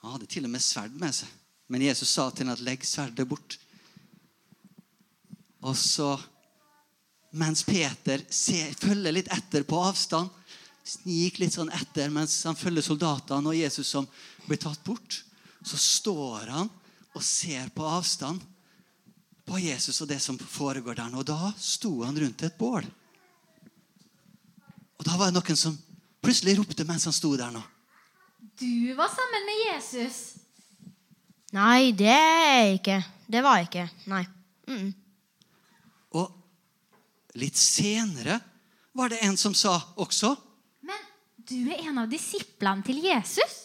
han 0.01 0.11
hadde 0.11 0.25
til 0.25 0.45
og 0.45 0.49
med 0.49 0.61
sverd 0.61 0.91
med 0.91 1.13
seg. 1.13 1.27
Men 1.69 1.81
Jesus 1.81 2.09
sa 2.09 2.29
til 2.29 2.45
ham 2.45 2.53
at 2.53 2.59
'legg 2.59 2.85
sverdet 2.85 3.27
bort'. 3.27 3.57
Og 5.63 5.77
så, 5.77 6.19
mens 7.33 7.63
Peter 7.63 8.21
ser, 8.29 8.73
følger 8.73 9.11
litt 9.11 9.27
etter 9.31 9.63
på 9.63 9.77
avstand, 9.77 10.29
snik 10.83 11.39
litt 11.39 11.53
sånn 11.53 11.71
etter 11.71 12.09
mens 12.09 12.43
han 12.43 12.55
følger 12.55 12.81
soldatene 12.81 13.47
og 13.47 13.55
Jesus 13.55 13.87
som 13.87 14.07
blir 14.47 14.57
tatt 14.57 14.83
bort, 14.83 15.23
så 15.63 15.77
står 15.77 16.49
han 16.49 16.69
og 17.15 17.23
ser 17.23 17.69
på 17.75 17.85
avstand 17.87 18.41
på 19.45 19.59
Jesus 19.59 19.99
og 20.03 20.09
det 20.11 20.19
som 20.23 20.37
foregår 20.39 20.95
der. 20.95 21.15
Og 21.17 21.25
da 21.27 21.51
sto 21.59 22.01
han 22.05 22.17
rundt 22.17 22.43
et 22.45 22.57
bål. 22.57 22.85
Og 24.99 25.07
da 25.07 25.17
var 25.17 25.31
det 25.31 25.39
noen 25.39 25.57
som 25.57 25.77
plutselig 26.21 26.59
ropte 26.59 26.85
mens 26.87 27.07
han 27.09 27.15
sto 27.15 27.33
der 27.37 27.51
nå. 27.53 27.61
Du 28.61 28.93
var 28.97 29.09
sammen 29.09 29.47
med 29.47 29.63
Jesus. 29.71 30.19
Nei, 31.51 31.91
det 31.97 32.11
er 32.11 32.61
jeg 32.61 32.77
ikke. 32.79 32.99
Det 33.27 33.41
var 33.43 33.59
jeg 33.59 33.67
ikke. 33.69 33.87
Nei. 34.11 34.21
Mm. 34.69 34.91
Og 36.15 37.35
litt 37.41 37.57
senere 37.59 38.37
var 38.95 39.11
det 39.11 39.21
en 39.25 39.37
som 39.39 39.55
sa 39.55 39.73
også 39.99 40.35
Men 40.85 41.01
du 41.47 41.57
er 41.71 41.87
en 41.89 42.03
av 42.03 42.09
disiplene 42.11 42.85
til 42.85 43.01
Jesus. 43.03 43.57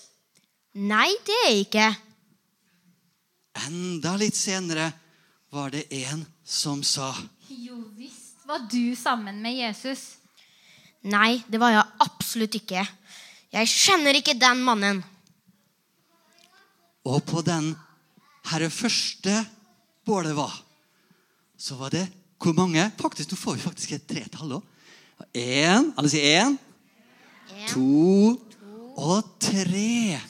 Nei, 0.77 1.09
det 1.27 1.37
er 1.45 1.49
jeg 1.51 1.67
ikke. 1.67 1.87
Enda 3.65 4.17
litt 4.21 4.37
senere 4.37 4.91
var 5.55 5.73
det 5.73 5.87
en 6.05 6.25
som 6.45 6.83
sa 6.85 7.15
Jo 7.49 7.79
visst 7.97 8.45
var 8.47 8.67
du 8.71 8.95
sammen 8.99 9.41
med 9.43 9.57
Jesus. 9.59 10.19
Nei, 11.07 11.43
det 11.51 11.59
var 11.59 11.73
jeg 11.75 11.95
absolutt 12.05 12.55
ikke. 12.59 12.85
Jeg 13.55 13.71
kjenner 13.71 14.19
ikke 14.19 14.37
den 14.39 14.63
mannen. 14.67 15.01
Og 17.07 17.23
på 17.27 17.43
den 17.47 17.73
herre 18.51 18.71
første 18.71 19.41
bålet 20.07 20.35
var, 20.37 20.55
så 21.59 21.79
var 21.79 21.95
det 21.95 22.07
hvor 22.43 22.55
mange? 22.55 22.85
Faktisk, 23.01 23.33
Nå 23.33 23.39
får 23.41 23.57
vi 23.57 23.65
faktisk 23.65 23.93
et 23.97 24.07
tretall 24.07 24.59
òg. 24.59 24.65
Én 25.33 25.93
Alle 25.97 26.11
sier 26.13 26.45
én. 26.45 26.59
To 27.73 28.37
og 28.97 29.37
tre. 29.41 30.21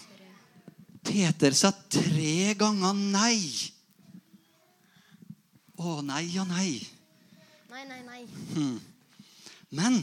Peter 1.07 1.55
sa 1.55 1.71
tre 1.73 2.55
ganger 2.59 2.95
nei. 2.97 3.39
Å, 5.79 6.01
nei 6.03 6.27
og 6.41 6.49
nei. 6.51 6.71
Nei, 7.71 7.85
nei, 7.87 8.01
nei. 8.07 8.23
Men 9.77 10.01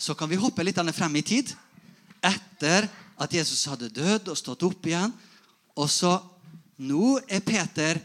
så 0.00 0.16
kan 0.18 0.30
vi 0.30 0.38
hoppe 0.40 0.64
litt 0.64 0.80
frem 0.96 1.16
i 1.20 1.22
tid. 1.22 1.52
Etter 2.24 2.88
at 3.20 3.32
Jesus 3.36 3.66
hadde 3.70 3.92
dødd 3.94 4.30
og 4.32 4.38
stått 4.40 4.64
opp 4.66 4.86
igjen. 4.90 5.12
Og 5.76 5.90
så 5.90 6.16
Nå 6.74 7.20
er 7.30 7.38
Peter 7.46 8.00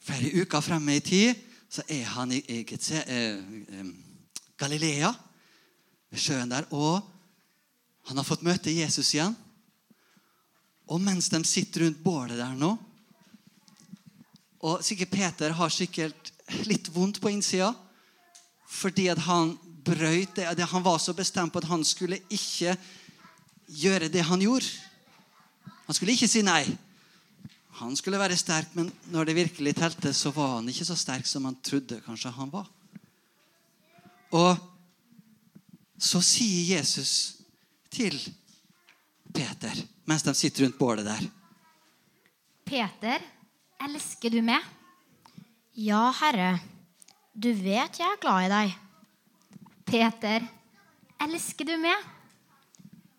flere 0.00 0.30
uker 0.40 0.62
fremme 0.64 0.94
i 0.96 1.02
tid. 1.04 1.42
Så 1.68 1.82
er 1.92 2.06
han 2.14 2.30
i, 2.32 2.40
Getse- 2.64 3.04
eh, 3.04 3.36
eh, 3.68 3.90
Galilea, 4.56 5.10
ved 6.08 6.18
sjøen 6.22 6.48
der. 6.48 6.64
Og 6.72 7.04
han 8.08 8.16
har 8.16 8.24
fått 8.24 8.46
møte 8.46 8.72
Jesus 8.72 9.12
igjen. 9.12 9.36
Og 10.88 11.00
mens 11.00 11.28
de 11.28 11.40
sitter 11.44 11.84
rundt 11.84 12.00
bålet 12.02 12.38
der 12.40 12.54
nå 12.56 12.70
Og 14.64 14.80
sikkert 14.82 15.12
Peter 15.12 15.52
har 15.54 15.70
sikkert 15.70 16.32
litt 16.66 16.88
vondt 16.90 17.20
på 17.22 17.30
innsida. 17.30 17.70
Fordi 18.68 19.06
at 19.12 19.20
han 19.28 19.52
brøyt 19.84 20.34
det. 20.34 20.64
Han 20.72 20.82
var 20.82 20.98
så 20.98 21.14
bestemt 21.14 21.52
på 21.52 21.62
at 21.62 21.68
han 21.70 21.84
skulle 21.86 22.18
ikke 22.28 22.74
gjøre 23.68 24.08
det 24.12 24.24
han 24.26 24.42
gjorde. 24.42 24.66
Han 25.86 25.96
skulle 25.96 26.16
ikke 26.16 26.28
si 26.28 26.42
nei. 26.44 26.64
Han 27.78 27.94
skulle 27.96 28.18
være 28.18 28.36
sterk, 28.36 28.72
men 28.74 28.90
når 29.12 29.28
det 29.28 29.36
virkelig 29.38 29.76
telte, 29.78 30.12
så 30.12 30.32
var 30.34 30.56
han 30.56 30.68
ikke 30.68 30.88
så 30.88 30.96
sterk 30.98 31.28
som 31.30 31.46
han 31.46 31.56
trodde 31.62 32.00
kanskje 32.02 32.34
han 32.34 32.50
var. 32.50 32.66
Og 34.34 34.58
så 35.98 36.20
sier 36.22 36.74
Jesus 36.76 37.12
til 37.94 38.18
Peter, 39.34 39.78
mens 40.08 40.24
de 40.24 40.34
sitter 40.36 40.64
rundt 40.64 40.78
bålet 40.80 41.06
der 41.06 41.26
Peter, 42.68 43.22
elsker 43.80 44.32
du 44.32 44.42
meg? 44.44 44.64
Ja, 45.78 46.10
Herre, 46.20 46.58
du 47.32 47.48
vet 47.54 47.96
jeg 47.96 48.04
er 48.04 48.20
glad 48.20 48.44
i 48.44 48.50
deg. 48.52 48.74
Peter, 49.88 50.44
elsker 51.24 51.68
du 51.68 51.76
meg? 51.80 52.02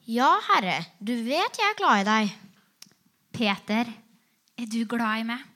Ja, 0.10 0.28
Herre, 0.52 0.76
du 1.02 1.16
vet 1.26 1.58
jeg 1.58 1.66
er 1.66 1.80
glad 1.80 2.04
i 2.04 2.08
deg. 2.10 2.36
Peter, 3.34 3.90
er 4.60 4.70
du 4.70 4.84
glad 4.90 5.24
i 5.24 5.26
meg? 5.32 5.48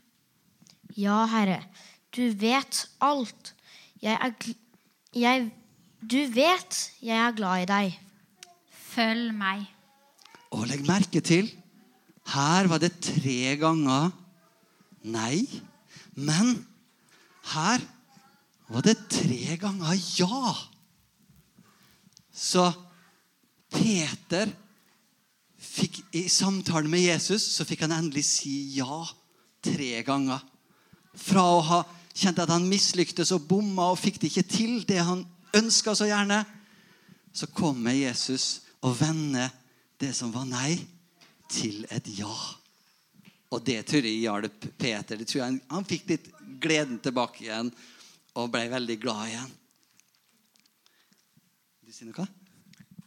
Ja, 0.98 1.24
Herre, 1.30 1.60
du 2.13 2.24
vet 2.38 2.86
alt. 3.02 3.54
Jeg 4.02 4.17
er 4.17 4.34
gl 4.39 4.58
jeg, 5.13 5.52
Du 6.02 6.17
vet 6.34 6.80
jeg 7.02 7.17
er 7.17 7.36
glad 7.38 7.67
i 7.67 7.69
deg. 7.69 8.00
Følg 8.93 9.30
meg. 9.38 9.72
Og 10.53 10.67
legg 10.69 10.85
merke 10.87 11.21
til 11.25 11.49
her 12.33 12.69
var 12.71 12.79
det 12.79 12.93
tre 13.03 13.55
ganger 13.59 14.11
nei. 15.03 15.43
Men 16.15 16.55
her 17.51 17.83
var 18.71 18.85
det 18.85 18.95
tre 19.11 19.57
ganger 19.59 19.97
ja. 20.17 20.53
Så 22.33 22.69
Peter 23.73 24.51
fikk 25.63 25.99
i 26.15 26.27
samtalen 26.29 26.91
med 26.91 27.05
Jesus 27.07 27.45
så 27.55 27.65
fikk 27.67 27.85
han 27.85 27.95
endelig 27.97 28.25
si 28.27 28.53
ja 28.77 29.01
tre 29.63 30.03
ganger. 30.05 30.41
Fra 31.13 31.43
å 31.55 31.61
ha 31.65 31.81
kjent 32.13 32.41
at 32.43 32.51
han 32.53 32.69
mislyktes 32.69 33.33
og 33.35 33.47
bomma 33.49 33.89
og 33.91 33.99
fikk 34.01 34.21
det 34.21 34.31
ikke 34.31 34.49
til, 34.49 34.73
det 34.85 35.01
han 35.01 35.25
ønska 35.57 35.95
så 35.97 36.07
gjerne, 36.09 36.43
så 37.33 37.49
kommer 37.49 37.95
Jesus 37.97 38.61
og 38.85 38.95
vender 38.99 39.49
det 40.03 40.13
som 40.17 40.33
var 40.33 40.45
nei, 40.49 40.75
til 41.51 41.85
et 41.93 42.07
ja. 42.17 42.33
Og 43.53 43.61
det 43.63 43.83
tror 43.87 44.05
jeg 44.05 44.21
hjalp 44.23 44.65
Peter. 44.77 45.17
Det 45.17 45.27
tror 45.29 45.39
jeg 45.39 45.47
han, 45.47 45.61
han 45.69 45.85
fikk 45.87 46.09
litt 46.09 46.29
gleden 46.63 46.99
tilbake 47.03 47.43
igjen 47.45 47.71
og 48.39 48.51
ble 48.53 48.69
veldig 48.71 48.97
glad 49.01 49.27
igjen. 49.29 49.51
Du 51.83 51.91
sier 51.93 52.07
noe? 52.09 52.27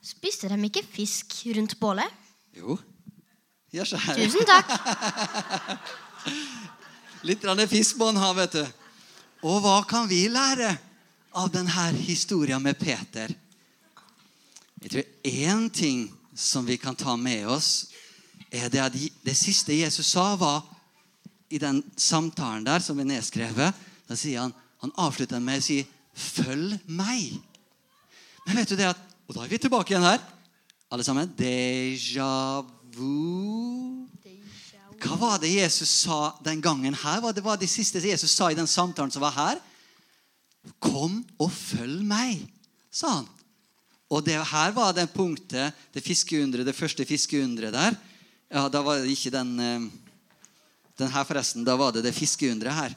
Spiste 0.07 0.49
de 0.53 0.59
ikke 0.69 0.85
fisk 0.87 1.27
rundt 1.57 1.75
bålet? 1.81 2.11
Jo. 2.55 2.77
Gjør 3.75 3.87
så 3.91 3.99
her. 4.05 4.15
Tusen 4.23 4.45
takk. 4.47 4.69
Litt 7.27 7.43
fisk 7.67 7.99
må 7.99 8.07
en 8.13 8.23
ha, 8.23 8.31
vet 8.39 8.55
du. 8.55 8.65
Og 9.47 9.59
hva 9.65 9.81
kan 9.89 10.07
vi 10.07 10.29
lære 10.31 10.79
av 11.37 11.51
denne 11.51 11.93
historien 11.99 12.63
med 12.63 12.79
Peter? 12.79 13.35
Jeg 14.81 14.91
tror 14.93 15.05
én 15.27 15.71
ting 15.75 16.16
som 16.37 16.67
vi 16.67 16.77
kan 16.77 16.97
ta 16.97 17.17
med 17.17 17.49
oss, 17.49 17.89
er 18.53 18.69
det 18.71 18.83
at 18.83 18.97
det 19.25 19.37
siste 19.37 19.75
Jesus 19.75 20.13
sa, 20.13 20.35
var 20.37 20.63
i 21.51 21.59
den 21.59 21.83
samtalen 21.97 22.67
der 22.67 22.83
som 22.85 22.99
er 23.01 23.09
nedskrevet. 23.09 23.75
Da 24.07 24.17
sier 24.19 24.45
han, 24.45 24.55
han 24.83 24.95
avslutter 25.01 25.41
med 25.41 25.63
å 25.63 25.65
si 25.65 25.87
'følg 26.15 26.79
meg'. 26.87 27.41
Men 28.47 28.57
vet 28.57 28.69
du 28.69 28.77
det 28.77 28.93
at, 28.93 29.01
Og 29.29 29.35
da 29.35 29.43
er 29.43 29.49
vi 29.49 29.59
tilbake 29.59 29.91
igjen 29.91 30.07
her. 30.07 30.21
Alle 30.89 31.03
sammen. 31.03 31.27
Déjà 31.35 32.63
vu. 32.95 34.07
Hva 35.03 35.17
var 35.19 35.39
det 35.43 35.51
Jesus 35.51 35.89
sa 35.89 36.37
den 36.45 36.61
gangen 36.63 36.95
her? 36.95 37.21
Hva 37.21 37.33
det 37.35 37.43
var 37.45 37.59
det 37.59 37.69
siste 37.69 37.99
Jesus 37.99 38.31
sa 38.31 38.51
i 38.51 38.55
den 38.55 38.67
samtalen 38.71 39.11
som 39.11 39.25
var 39.25 39.35
her? 39.35 39.59
Kom 40.81 41.25
og 41.39 41.51
følg 41.53 42.05
meg, 42.07 42.47
sa 42.91 43.19
han. 43.19 43.29
Og 44.11 44.23
det 44.25 44.37
her 44.39 44.75
var 44.75 44.93
det 44.95 45.09
punktet, 45.15 45.75
det 45.95 46.05
fiskeundret, 46.05 46.67
det 46.67 46.77
første 46.77 47.07
fiskeundret 47.07 47.75
der. 47.75 47.97
Ja, 48.51 48.69
Da 48.69 48.83
var 48.83 49.01
det 49.01 49.11
ikke 49.11 49.31
den, 49.35 49.59
eh, 49.61 49.91
den 50.99 51.11
her, 51.11 51.25
forresten. 51.25 51.65
Da 51.65 51.77
var 51.77 51.93
det 51.93 52.05
det 52.05 52.15
fiskeundret 52.15 52.75
her. 52.75 52.95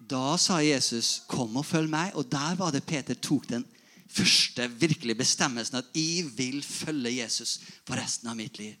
Da 0.00 0.36
sa 0.36 0.58
Jesus, 0.60 1.22
'Kom 1.28 1.56
og 1.56 1.66
følg 1.66 1.88
meg.' 1.88 2.14
Og 2.14 2.30
der 2.30 2.54
var 2.54 2.70
det 2.70 2.86
Peter 2.86 3.14
tok 3.14 3.48
den 3.48 3.64
første 4.08 4.68
virkelige 4.68 5.14
bestemmelsen 5.14 5.76
at 5.76 5.84
'jeg 5.94 6.36
vil 6.36 6.62
følge 6.62 7.22
Jesus 7.22 7.60
for 7.86 7.94
resten 7.94 8.28
av 8.28 8.36
mitt 8.36 8.58
liv'. 8.58 8.76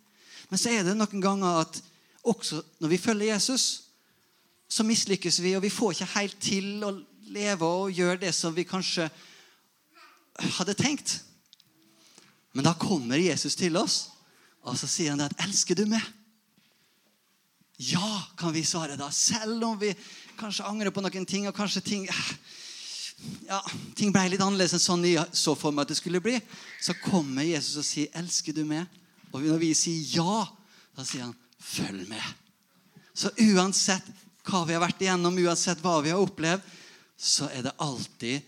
Men 0.50 0.58
så 0.58 0.70
er 0.70 0.82
det 0.82 0.96
noen 0.96 1.20
ganger 1.20 1.60
at 1.60 1.82
også 2.24 2.62
når 2.80 2.88
vi 2.88 2.96
følger 2.96 3.34
Jesus, 3.34 3.82
så 4.68 4.82
mislykkes 4.82 5.42
vi, 5.42 5.54
og 5.54 5.62
vi 5.62 5.68
får 5.68 5.90
ikke 5.90 6.18
helt 6.18 6.40
til 6.40 6.84
å 6.84 6.92
leve 7.32 7.62
og 7.62 7.92
gjøre 7.92 8.20
det 8.20 8.34
som 8.34 8.54
vi 8.54 8.64
kanskje 8.64 9.10
hadde 10.38 10.74
tenkt. 10.74 11.20
Men 12.52 12.64
da 12.64 12.74
kommer 12.76 13.20
Jesus 13.20 13.56
til 13.56 13.76
oss, 13.80 14.08
og 14.62 14.76
så 14.78 14.86
sier 14.86 15.10
han 15.10 15.20
at 15.20 15.36
'Elsker 15.40 15.74
du 15.74 15.86
meg?' 15.86 16.12
Ja, 17.78 18.22
kan 18.38 18.52
vi 18.54 18.62
svare 18.62 18.96
da. 18.96 19.10
Selv 19.10 19.64
om 19.64 19.78
vi 19.80 19.94
kanskje 20.38 20.64
angrer 20.64 20.90
på 20.90 21.00
noen 21.00 21.26
ting, 21.26 21.48
og 21.48 21.54
kanskje 21.54 21.80
ting 21.80 22.06
ja, 23.46 23.60
ting 23.94 24.12
ble 24.12 24.28
litt 24.28 24.42
annerledes 24.42 24.74
enn 24.76 24.82
sånn 24.82 25.04
jeg 25.06 25.24
så 25.32 25.54
for 25.58 25.74
meg 25.74 25.86
at 25.86 25.88
det 25.88 25.96
skulle 25.96 26.22
bli, 26.22 26.40
så 26.82 26.94
kommer 27.04 27.42
Jesus 27.42 27.76
og 27.76 27.84
sier 27.84 28.08
'Elsker 28.14 28.52
du 28.52 28.64
meg?' 28.64 28.86
Og 29.32 29.42
når 29.42 29.58
vi 29.58 29.74
sier 29.74 30.16
ja, 30.16 30.46
da 30.96 31.04
sier 31.04 31.22
han 31.22 31.36
'Følg 31.58 32.08
med'. 32.08 32.34
Så 33.14 33.30
uansett 33.38 34.04
hva 34.44 34.64
vi 34.66 34.74
har 34.74 34.82
vært 34.82 35.02
igjennom, 35.02 35.38
uansett 35.38 35.82
hva 35.82 36.00
vi 36.02 36.10
har 36.10 36.22
opplevd, 36.22 36.62
så 37.16 37.48
er 37.52 37.62
det 37.62 37.74
alltid, 37.78 38.42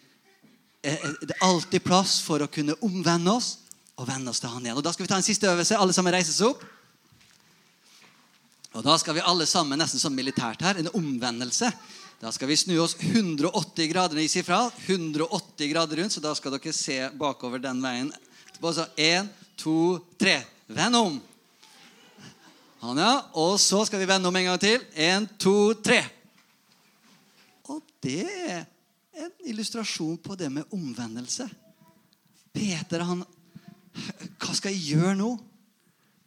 er 0.84 1.36
alltid 1.44 1.84
plass 1.84 2.18
for 2.24 2.44
å 2.44 2.50
kunne 2.50 2.76
omvende 2.84 3.32
oss 3.32 3.54
og 3.94 4.08
vende 4.08 4.32
oss 4.32 4.42
til 4.42 4.50
Han 4.52 4.64
igjen. 4.64 4.78
Og 4.78 4.84
Da 4.84 4.92
skal 4.92 5.06
vi 5.06 5.10
ta 5.12 5.18
en 5.18 5.26
siste 5.26 5.48
øvelse. 5.48 5.78
Alle 5.78 5.94
sammen 5.96 6.14
reises 6.14 6.40
opp. 6.44 6.62
Og 8.74 8.82
Da 8.82 8.96
skal 8.98 9.14
vi 9.14 9.22
alle 9.24 9.46
sammen, 9.46 9.78
nesten 9.78 10.02
som 10.02 10.14
militært 10.14 10.62
her, 10.62 10.78
en 10.78 10.90
omvendelse. 10.94 11.70
Da 12.20 12.32
skal 12.32 12.48
vi 12.48 12.56
snu 12.56 12.78
oss 12.82 12.96
180 12.98 13.90
grader 13.90 14.16
når 14.16 14.24
jeg 14.24 14.32
sier 14.32 14.46
fra. 14.46 14.70
180 14.86 15.70
grader 15.70 16.00
rundt, 16.00 16.14
så 16.14 16.22
da 16.24 16.34
skal 16.34 16.56
dere 16.56 16.72
se 16.72 16.98
bakover 17.20 17.62
den 17.62 17.82
veien. 17.84 18.10
Så 18.60 18.86
én, 18.96 19.28
to, 19.60 20.00
tre. 20.18 20.40
Vend 20.66 20.96
om. 20.96 21.20
Han, 22.80 22.98
ja. 22.98 23.12
Og 23.34 23.58
så 23.60 23.84
skal 23.86 24.00
vi 24.00 24.08
vende 24.08 24.28
om 24.28 24.36
en 24.36 24.50
gang 24.50 24.60
til. 24.60 24.80
Én, 24.96 25.28
to, 25.38 25.74
tre. 25.84 26.00
Og 27.68 27.82
det 28.02 28.64
en 29.14 29.32
illustrasjon 29.50 30.18
på 30.18 30.36
det 30.38 30.50
med 30.52 30.70
omvendelse. 30.74 31.48
Peter, 32.54 33.04
han 33.06 33.24
Hva 34.42 34.54
skal 34.54 34.74
jeg 34.74 34.96
gjøre 34.96 35.14
nå? 35.18 35.28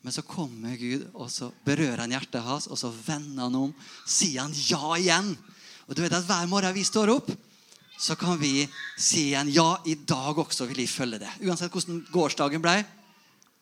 Men 0.06 0.13
så 0.15 0.23
kommer 0.23 0.78
Gud, 0.80 1.04
og 1.19 1.28
så 1.32 1.50
berører 1.65 2.06
han 2.06 2.13
hjertet 2.15 2.45
hans, 2.45 2.69
og 2.71 2.80
så 2.80 2.93
vender 2.93 3.43
han 3.43 3.58
om. 3.60 3.73
Sier 4.08 4.45
han 4.45 4.54
ja 4.56 4.93
igjen. 4.95 5.34
Og 5.88 5.97
du 5.97 6.04
vet 6.04 6.15
at 6.15 6.28
Hver 6.28 6.47
morgen 6.47 6.76
vi 6.76 6.86
står 6.88 7.12
opp, 7.12 7.32
så 7.97 8.15
kan 8.15 8.38
vi 8.39 8.62
si 8.95 9.32
igjen 9.32 9.50
ja, 9.52 9.82
i 9.89 9.97
dag 10.08 10.38
også 10.38 10.67
vil 10.69 10.84
jeg 10.84 10.93
følge 10.93 11.19
det. 11.23 11.34
Uansett 11.43 11.73
hvordan 11.73 12.04
gårsdagen 12.13 12.63
ble, 12.63 12.78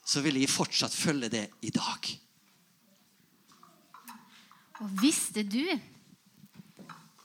så 0.05 0.21
vil 0.21 0.37
jeg 0.37 0.51
fortsatt 0.51 0.93
følge 0.93 1.31
det 1.33 1.45
i 1.65 1.71
dag. 1.73 2.09
Og 4.83 4.91
visste 5.01 5.45
du 5.47 5.63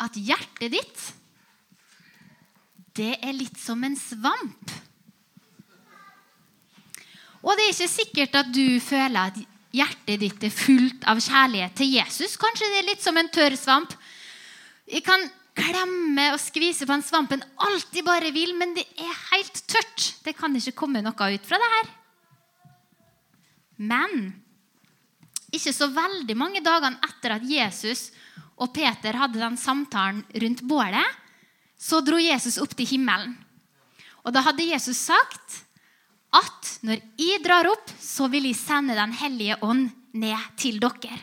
at 0.01 0.17
hjertet 0.17 0.71
ditt, 0.73 1.01
det 2.99 3.15
er 3.21 3.37
litt 3.37 3.59
som 3.61 3.83
en 3.87 3.97
svamp? 3.99 4.73
Og 7.41 7.57
det 7.57 7.65
er 7.65 7.73
ikke 7.73 7.89
sikkert 7.89 8.39
at 8.43 8.51
du 8.53 8.81
føler 8.85 9.31
at 9.31 9.39
hjertet 9.73 10.21
ditt 10.21 10.45
er 10.45 10.53
fullt 10.53 11.07
av 11.09 11.21
kjærlighet 11.23 11.77
til 11.79 11.95
Jesus. 11.95 12.37
Kanskje 12.41 12.69
det 12.69 12.81
er 12.83 12.89
litt 12.91 13.05
som 13.05 13.17
en 13.17 13.31
tørr 13.33 13.57
svamp. 13.57 13.95
Vi 14.91 15.01
kan 15.05 15.25
klemme 15.57 16.27
og 16.35 16.41
skvise 16.43 16.87
på 16.89 16.95
en 16.95 17.05
svampen 17.05 17.43
alltid 17.63 18.05
bare 18.07 18.33
vil, 18.35 18.53
men 18.59 18.75
det 18.77 18.85
er 18.99 19.25
helt 19.31 19.63
tørt. 19.71 20.11
Det 20.25 20.35
kan 20.37 20.55
ikke 20.57 20.77
komme 20.83 21.03
noe 21.05 21.33
ut 21.35 21.49
fra 21.49 21.61
det 21.61 21.71
her. 21.77 21.91
Men 23.81 24.33
ikke 25.51 25.73
så 25.75 25.89
veldig 25.91 26.37
mange 26.39 26.63
dagene 26.65 27.01
etter 27.07 27.39
at 27.39 27.47
Jesus 27.49 28.11
og 28.61 28.75
Peter 28.77 29.17
hadde 29.17 29.41
den 29.41 29.57
samtalen 29.57 30.21
rundt 30.43 30.63
bålet, 30.69 31.17
så 31.81 32.03
dro 32.05 32.21
Jesus 32.21 32.61
opp 32.61 32.75
til 32.77 32.89
himmelen. 32.89 33.33
Og 34.21 34.35
da 34.37 34.43
hadde 34.45 34.69
Jesus 34.69 35.01
sagt 35.09 35.63
at 36.37 36.75
når 36.87 37.01
jeg 37.19 37.41
drar 37.43 37.71
opp, 37.71 37.89
så 37.99 38.29
vil 38.31 38.47
jeg 38.51 38.59
sende 38.59 38.95
Den 38.95 39.15
hellige 39.17 39.57
ånd 39.65 39.89
ned 40.13 40.51
til 40.61 40.79
dere. 40.83 41.17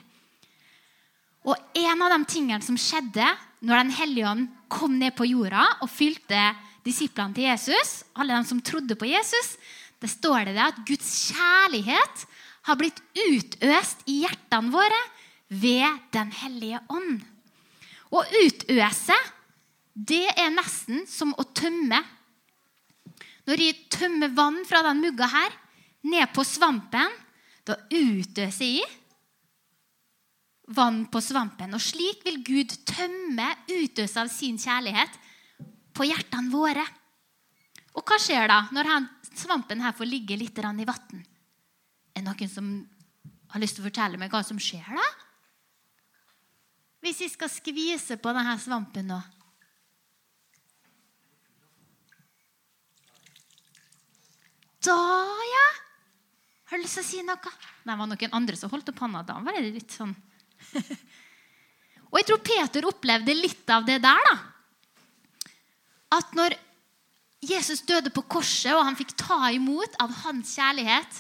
Og 1.47 1.55
en 1.77 2.01
av 2.03 2.11
de 2.11 2.25
tingene 2.27 2.63
som 2.65 2.79
skjedde 2.79 3.27
når 3.61 3.83
Den 3.83 3.93
hellige 3.99 4.31
ånd 4.31 4.47
kom 4.67 4.97
ned 4.99 5.15
på 5.15 5.29
jorda 5.29 5.63
og 5.85 5.91
fylte 5.91 6.49
disiplene 6.87 7.35
til 7.35 7.47
Jesus, 7.47 8.01
alle 8.15 8.35
de 8.35 8.49
som 8.49 8.59
trodde 8.63 8.97
på 8.99 9.07
Jesus, 9.07 9.55
det 10.01 10.09
står 10.11 10.51
det 10.51 10.61
at 10.61 10.83
Guds 10.87 11.07
kjærlighet 11.31 12.25
har 12.67 12.77
blitt 12.79 12.99
utøst 13.15 14.03
i 14.09 14.21
hjertene 14.25 14.73
våre 14.73 14.99
ved 15.47 15.87
Den 16.15 16.31
hellige 16.35 16.81
ånd. 16.91 17.21
Å 18.11 18.23
utøse, 18.23 19.15
det 19.97 20.27
er 20.37 20.53
nesten 20.53 21.07
som 21.09 21.33
å 21.33 21.45
tømme. 21.57 21.97
Når 23.47 23.63
jeg 23.63 23.87
tømmer 23.89 24.33
vann 24.35 24.59
fra 24.67 24.83
den 24.85 25.01
mugga 25.01 25.29
her 25.31 25.55
ned 26.05 26.29
på 26.35 26.43
svampen, 26.45 27.13
da 27.65 27.75
utøser 27.89 28.67
jeg 28.67 28.85
vann 30.77 31.05
på 31.09 31.21
svampen. 31.23 31.73
Og 31.73 31.81
slik 31.81 32.21
vil 32.27 32.43
Gud 32.45 32.75
tømme, 32.87 33.47
utøse 33.71 34.21
av 34.21 34.29
sin 34.31 34.59
kjærlighet 34.61 35.17
på 35.97 36.05
hjertene 36.05 36.53
våre. 36.53 36.83
Og 37.97 38.05
hva 38.05 38.19
skjer 38.21 38.45
da 38.51 38.59
når 38.75 38.91
svampen 39.33 39.81
her 39.81 39.95
får 39.97 40.11
ligge 40.11 40.37
litt 40.37 40.59
i 40.59 40.85
vann? 40.85 41.23
Er 42.13 42.21
det 42.21 42.27
noen 42.27 42.51
som 42.51 42.69
har 43.53 43.63
lyst 43.63 43.79
til 43.79 43.85
å 43.85 43.87
fortelle 43.87 44.19
meg 44.21 44.29
hva 44.29 44.43
som 44.45 44.59
skjer 44.61 44.85
da? 44.93 45.07
Hvis 47.01 47.23
jeg 47.23 47.33
skal 47.33 47.49
skvise 47.49 48.17
på 48.21 48.33
denne 48.35 48.57
svampen 48.61 49.09
nå 49.09 49.17
Da, 54.87 54.97
ja! 55.51 55.67
Har 56.67 56.79
du 56.79 56.83
lyst 56.83 56.99
til 56.99 57.03
å 57.03 57.07
si 57.07 57.23
noe? 57.25 57.53
Nei, 57.87 57.93
det 57.93 57.99
var 57.99 58.09
noen 58.11 58.35
andre 58.39 58.59
som 58.59 58.71
holdt 58.71 58.91
opp 58.91 59.01
hånda. 59.03 59.23
Da 59.27 59.37
var 59.43 59.57
det 59.59 59.75
litt 59.75 59.93
sånn 59.95 60.13
Og 62.07 62.15
jeg 62.21 62.27
tror 62.29 62.39
Peter 62.45 62.87
opplevde 62.87 63.35
litt 63.35 63.67
av 63.71 63.83
det 63.87 63.97
der, 64.03 64.29
da. 64.29 64.35
At 66.17 66.31
når 66.39 66.55
Jesus 67.43 67.83
døde 67.85 68.13
på 68.15 68.23
korset, 68.31 68.71
og 68.73 68.85
han 68.87 68.95
fikk 68.95 69.11
ta 69.19 69.51
imot 69.53 69.97
av 70.01 70.13
hans 70.23 70.53
kjærlighet, 70.55 71.19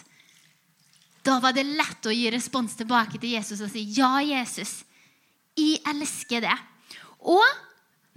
da 1.27 1.37
var 1.43 1.51
det 1.55 1.67
lett 1.67 2.07
å 2.07 2.15
gi 2.15 2.31
respons 2.31 2.77
tilbake 2.79 3.19
til 3.19 3.35
Jesus 3.35 3.61
og 3.61 3.71
si, 3.73 3.83
'Ja, 3.83 4.23
Jesus, 4.23 4.85
jeg 5.59 5.81
elsker 5.83 6.47
det'. 6.47 6.59
Og 7.19 7.43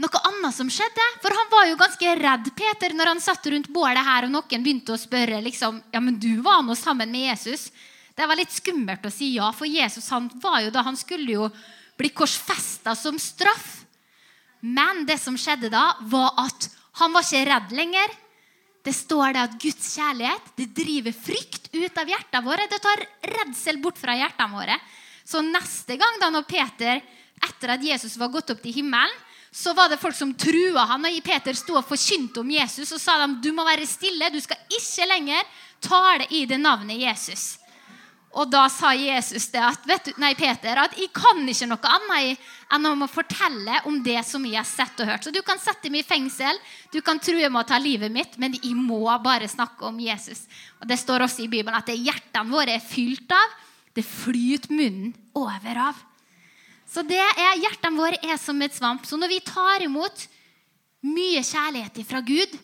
noe 0.01 0.21
annet 0.31 0.57
som 0.57 0.71
skjedde, 0.73 1.07
for 1.21 1.35
han 1.37 1.51
var 1.53 1.69
jo 1.69 1.79
ganske 1.81 2.15
redd 2.21 2.51
Peter 2.57 2.95
når 2.97 3.13
han 3.13 3.23
satt 3.23 3.47
rundt 3.53 3.69
bålet 3.73 4.05
her, 4.07 4.27
og 4.27 4.33
noen 4.33 4.65
begynte 4.65 4.95
å 4.95 5.01
spørre 5.01 5.43
liksom, 5.45 5.83
ja, 5.93 6.01
men 6.01 6.17
du 6.21 6.41
var 6.45 6.63
nå 6.65 6.77
sammen 6.79 7.13
med 7.13 7.29
Jesus. 7.29 7.69
Det 8.17 8.27
var 8.29 8.39
litt 8.41 8.55
skummelt 8.55 9.05
å 9.07 9.13
si 9.13 9.35
ja, 9.37 9.51
for 9.57 9.69
Jesus 9.69 10.09
han 10.15 10.31
var 10.43 10.63
jo 10.65 10.73
da, 10.75 10.85
han 10.87 10.99
skulle 10.99 11.37
jo 11.37 11.51
bli 12.01 12.11
korsfesta 12.17 12.97
som 12.97 13.21
straff. 13.21 13.83
Men 14.61 15.05
det 15.09 15.19
som 15.21 15.37
skjedde 15.41 15.71
da, 15.73 15.95
var 16.09 16.35
at 16.41 16.69
han 17.01 17.13
var 17.15 17.25
ikke 17.25 17.47
redd 17.49 17.73
lenger. 17.77 18.13
Det 18.85 18.93
står 18.97 19.35
det 19.37 19.45
at 19.45 19.57
Guds 19.61 19.95
kjærlighet 19.97 20.53
det 20.57 20.69
driver 20.77 21.17
frykt 21.17 21.69
ut 21.77 22.01
av 22.01 22.09
hjertene 22.09 22.45
våre. 22.45 22.69
Det 22.69 22.81
tar 22.81 23.05
redsel 23.37 23.81
bort 23.85 24.01
fra 24.01 24.17
hjertene 24.17 24.57
våre. 24.57 24.77
Så 25.25 25.45
neste 25.45 25.97
gang 26.01 26.21
da 26.21 26.31
når 26.33 26.49
Peter, 26.49 27.01
etter 27.41 27.75
at 27.77 27.85
Jesus 27.85 28.17
var 28.21 28.33
gått 28.33 28.53
opp 28.53 28.63
til 28.65 28.81
himmelen, 28.81 29.13
så 29.53 29.73
var 29.75 29.89
det 29.91 29.99
folk 29.99 30.15
som 30.15 30.35
trua 30.35 30.85
han. 30.93 31.07
Og 31.07 31.23
Peter 31.27 31.57
sto 31.59 31.79
og 31.79 31.89
forkynte 31.89 32.43
om 32.43 32.53
Jesus 32.55 32.93
og 32.95 33.03
sa 33.03 33.19
dem, 33.23 33.41
du 33.43 33.51
må 33.55 33.67
være 33.67 33.89
stille. 33.89 34.31
Du 34.31 34.39
skal 34.43 34.61
ikke 34.71 35.09
lenger 35.11 35.49
tale 35.83 36.29
i 36.31 36.45
det 36.47 36.61
navnet 36.61 37.03
Jesus. 37.03 37.57
Og 38.31 38.47
da 38.47 38.69
sa 38.71 38.93
Jesus 38.95 39.49
det 39.51 39.59
at, 39.59 39.87
vet 39.91 40.07
du, 40.07 40.13
nei, 40.23 40.37
Peter 40.39 40.79
at 40.79 40.95
jeg 40.95 41.11
kan 41.15 41.41
ikke 41.51 41.67
noe 41.67 41.95
annet 41.97 42.45
enn 42.71 42.87
om 42.87 43.03
å 43.03 43.09
fortelle 43.11 43.81
om 43.91 43.97
det 44.07 44.21
som 44.27 44.45
jeg 44.47 44.61
har 44.61 44.69
sett 44.69 45.03
og 45.03 45.11
hørt. 45.11 45.27
Så 45.27 45.33
du 45.35 45.41
kan 45.43 45.59
sette 45.59 45.91
meg 45.91 46.05
i 46.05 46.07
fengsel, 46.07 46.61
du 46.95 47.01
kan 47.03 47.19
true 47.19 47.49
med 47.51 47.65
å 47.65 47.67
ta 47.67 47.81
livet 47.83 48.13
mitt, 48.15 48.39
men 48.39 48.55
jeg 48.55 48.77
må 48.79 49.03
bare 49.25 49.51
snakke 49.51 49.89
om 49.89 49.99
Jesus. 49.99 50.45
Og 50.79 50.87
Det 50.87 51.01
står 51.01 51.27
også 51.27 51.43
i 51.43 51.51
Bibelen 51.51 51.75
at 51.75 51.91
det 51.91 51.99
hjertene 51.99 52.55
våre 52.55 52.79
er 52.79 52.87
fylt 52.87 53.35
av, 53.35 53.59
det 53.99 54.07
flyter 54.07 54.79
munnen 54.79 55.11
over 55.35 55.83
av. 55.89 56.07
Så 56.91 57.05
det 57.07 57.21
er, 57.21 57.61
hjertene 57.63 57.99
våre 57.99 58.19
er 58.27 58.39
som 58.41 58.59
et 58.65 58.75
svamp. 58.75 59.07
Så 59.07 59.19
når 59.21 59.31
vi 59.31 59.45
tar 59.47 59.85
imot 59.85 60.27
mye 61.07 61.43
kjærlighet 61.47 62.03
fra 62.09 62.23
Gud, 62.27 62.57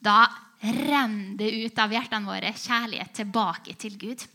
da 0.00 0.26
renner 0.60 1.38
det 1.40 1.48
ut 1.64 1.80
av 1.80 1.92
hjertene 1.94 2.28
våre 2.28 2.52
kjærlighet 2.52 3.16
tilbake 3.16 3.74
til 3.80 3.96
Gud 4.00 4.26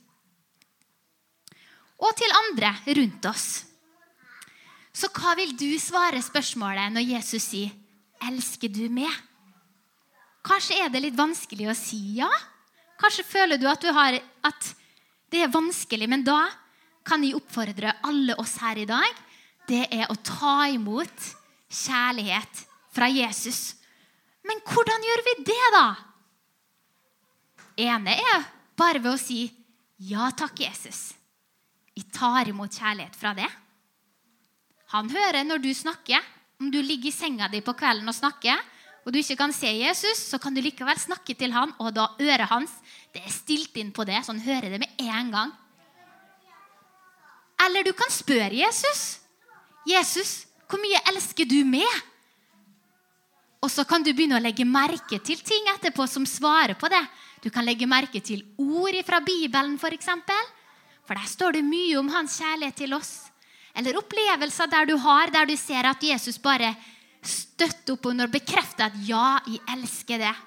og 2.02 2.12
til 2.18 2.34
andre 2.36 2.74
rundt 2.98 3.28
oss. 3.30 3.48
Så 4.96 5.08
hva 5.16 5.36
vil 5.40 5.54
du 5.56 5.70
svare 5.80 6.20
spørsmålet 6.24 6.92
når 6.92 7.08
Jesus 7.14 7.52
sier 7.52 7.72
'Elsker 8.20 8.72
du 8.72 8.90
meg'? 8.90 9.22
Kanskje 10.44 10.78
er 10.82 10.90
det 10.90 11.02
litt 11.02 11.18
vanskelig 11.18 11.70
å 11.70 11.78
si 11.78 12.18
ja. 12.20 12.30
Kanskje 13.00 13.26
føler 13.28 13.58
du 13.58 13.68
at, 13.68 13.82
du 13.82 13.92
har, 13.92 14.20
at 14.44 14.76
det 15.32 15.42
er 15.44 15.52
vanskelig, 15.52 16.08
men 16.10 16.24
da 16.24 16.50
kan 17.06 17.24
jeg 17.24 17.38
oppfordre 17.38 17.94
alle 18.08 18.36
oss 18.42 18.58
her 18.64 18.82
i 18.82 18.88
dag. 18.90 19.24
Det 19.70 19.86
er 19.94 20.10
å 20.10 20.18
ta 20.26 20.66
imot 20.74 21.30
kjærlighet 21.70 22.66
fra 22.96 23.10
Jesus. 23.12 23.76
Men 24.46 24.62
hvordan 24.66 25.08
gjør 25.10 25.24
vi 25.30 25.38
det, 25.48 25.64
da? 25.76 25.88
ene 27.76 28.16
er 28.16 28.44
bare 28.78 29.02
ved 29.04 29.16
å 29.16 29.20
si 29.20 29.46
ja 30.08 30.30
takk, 30.36 30.60
Jesus. 30.66 31.14
Jeg 31.96 32.10
tar 32.12 32.50
imot 32.52 32.76
kjærlighet 32.76 33.16
fra 33.16 33.32
det. 33.36 33.48
Han 34.92 35.10
hører 35.12 35.46
når 35.48 35.64
du 35.64 35.72
snakker. 35.76 36.24
Om 36.60 36.70
du 36.72 36.80
ligger 36.80 37.12
i 37.12 37.16
senga 37.16 37.50
di 37.52 37.60
på 37.64 37.74
kvelden 37.76 38.08
og 38.08 38.16
snakker, 38.16 38.60
og 39.04 39.12
du 39.12 39.20
ikke 39.20 39.36
kan 39.42 39.52
se 39.52 39.68
Jesus, 39.76 40.22
så 40.32 40.40
kan 40.40 40.56
du 40.56 40.62
likevel 40.64 40.96
snakke 40.98 41.36
til 41.36 41.52
han, 41.52 41.74
og 41.84 41.92
da 41.94 42.06
øret 42.16 42.48
hans 42.48 42.72
det 43.12 43.20
er 43.26 43.34
stilt 43.34 43.76
inn 43.80 43.92
på 43.96 44.06
det, 44.08 44.22
så 44.24 44.32
han 44.32 44.40
hører 44.44 44.72
det 44.72 44.80
med 44.80 45.04
en 45.04 45.34
gang. 45.34 45.52
Eller 47.62 47.84
du 47.84 47.94
kan 47.94 48.12
spørre 48.12 48.54
Jesus. 48.54 49.20
'Jesus, 49.86 50.46
hvor 50.68 50.82
mye 50.82 51.00
elsker 51.12 51.46
du 51.46 51.62
meg?' 51.64 52.02
Og 53.62 53.72
så 53.72 53.86
kan 53.88 54.04
du 54.04 54.12
begynne 54.14 54.38
å 54.38 54.44
legge 54.44 54.66
merke 54.66 55.18
til 55.26 55.40
ting 55.42 55.70
etterpå 55.74 56.06
som 56.10 56.26
svarer 56.26 56.76
på 56.78 56.90
det. 56.92 57.02
Du 57.42 57.50
kan 57.50 57.66
legge 57.66 57.88
merke 57.90 58.22
til 58.22 58.44
ord 58.62 58.98
fra 59.06 59.20
Bibelen, 59.26 59.78
f.eks. 59.82 60.10
For 61.06 61.18
der 61.18 61.30
står 61.30 61.58
det 61.58 61.64
mye 61.66 61.98
om 61.98 62.10
hans 62.14 62.38
kjærlighet 62.42 62.78
til 62.78 62.94
oss. 62.98 63.14
Eller 63.76 63.98
opplevelser 63.98 64.70
der 64.70 64.86
du 64.90 64.96
har, 65.02 65.34
der 65.34 65.50
du 65.50 65.56
ser 65.58 65.86
at 65.90 66.04
Jesus 66.04 66.38
bare 66.42 66.76
støtter 67.26 67.96
opp 67.96 68.06
under 68.12 68.30
og 68.30 68.36
bekrefter 68.38 68.86
at 68.86 68.98
'ja, 69.02 69.40
jeg 69.48 69.62
elsker 69.78 70.20
det'. 70.20 70.42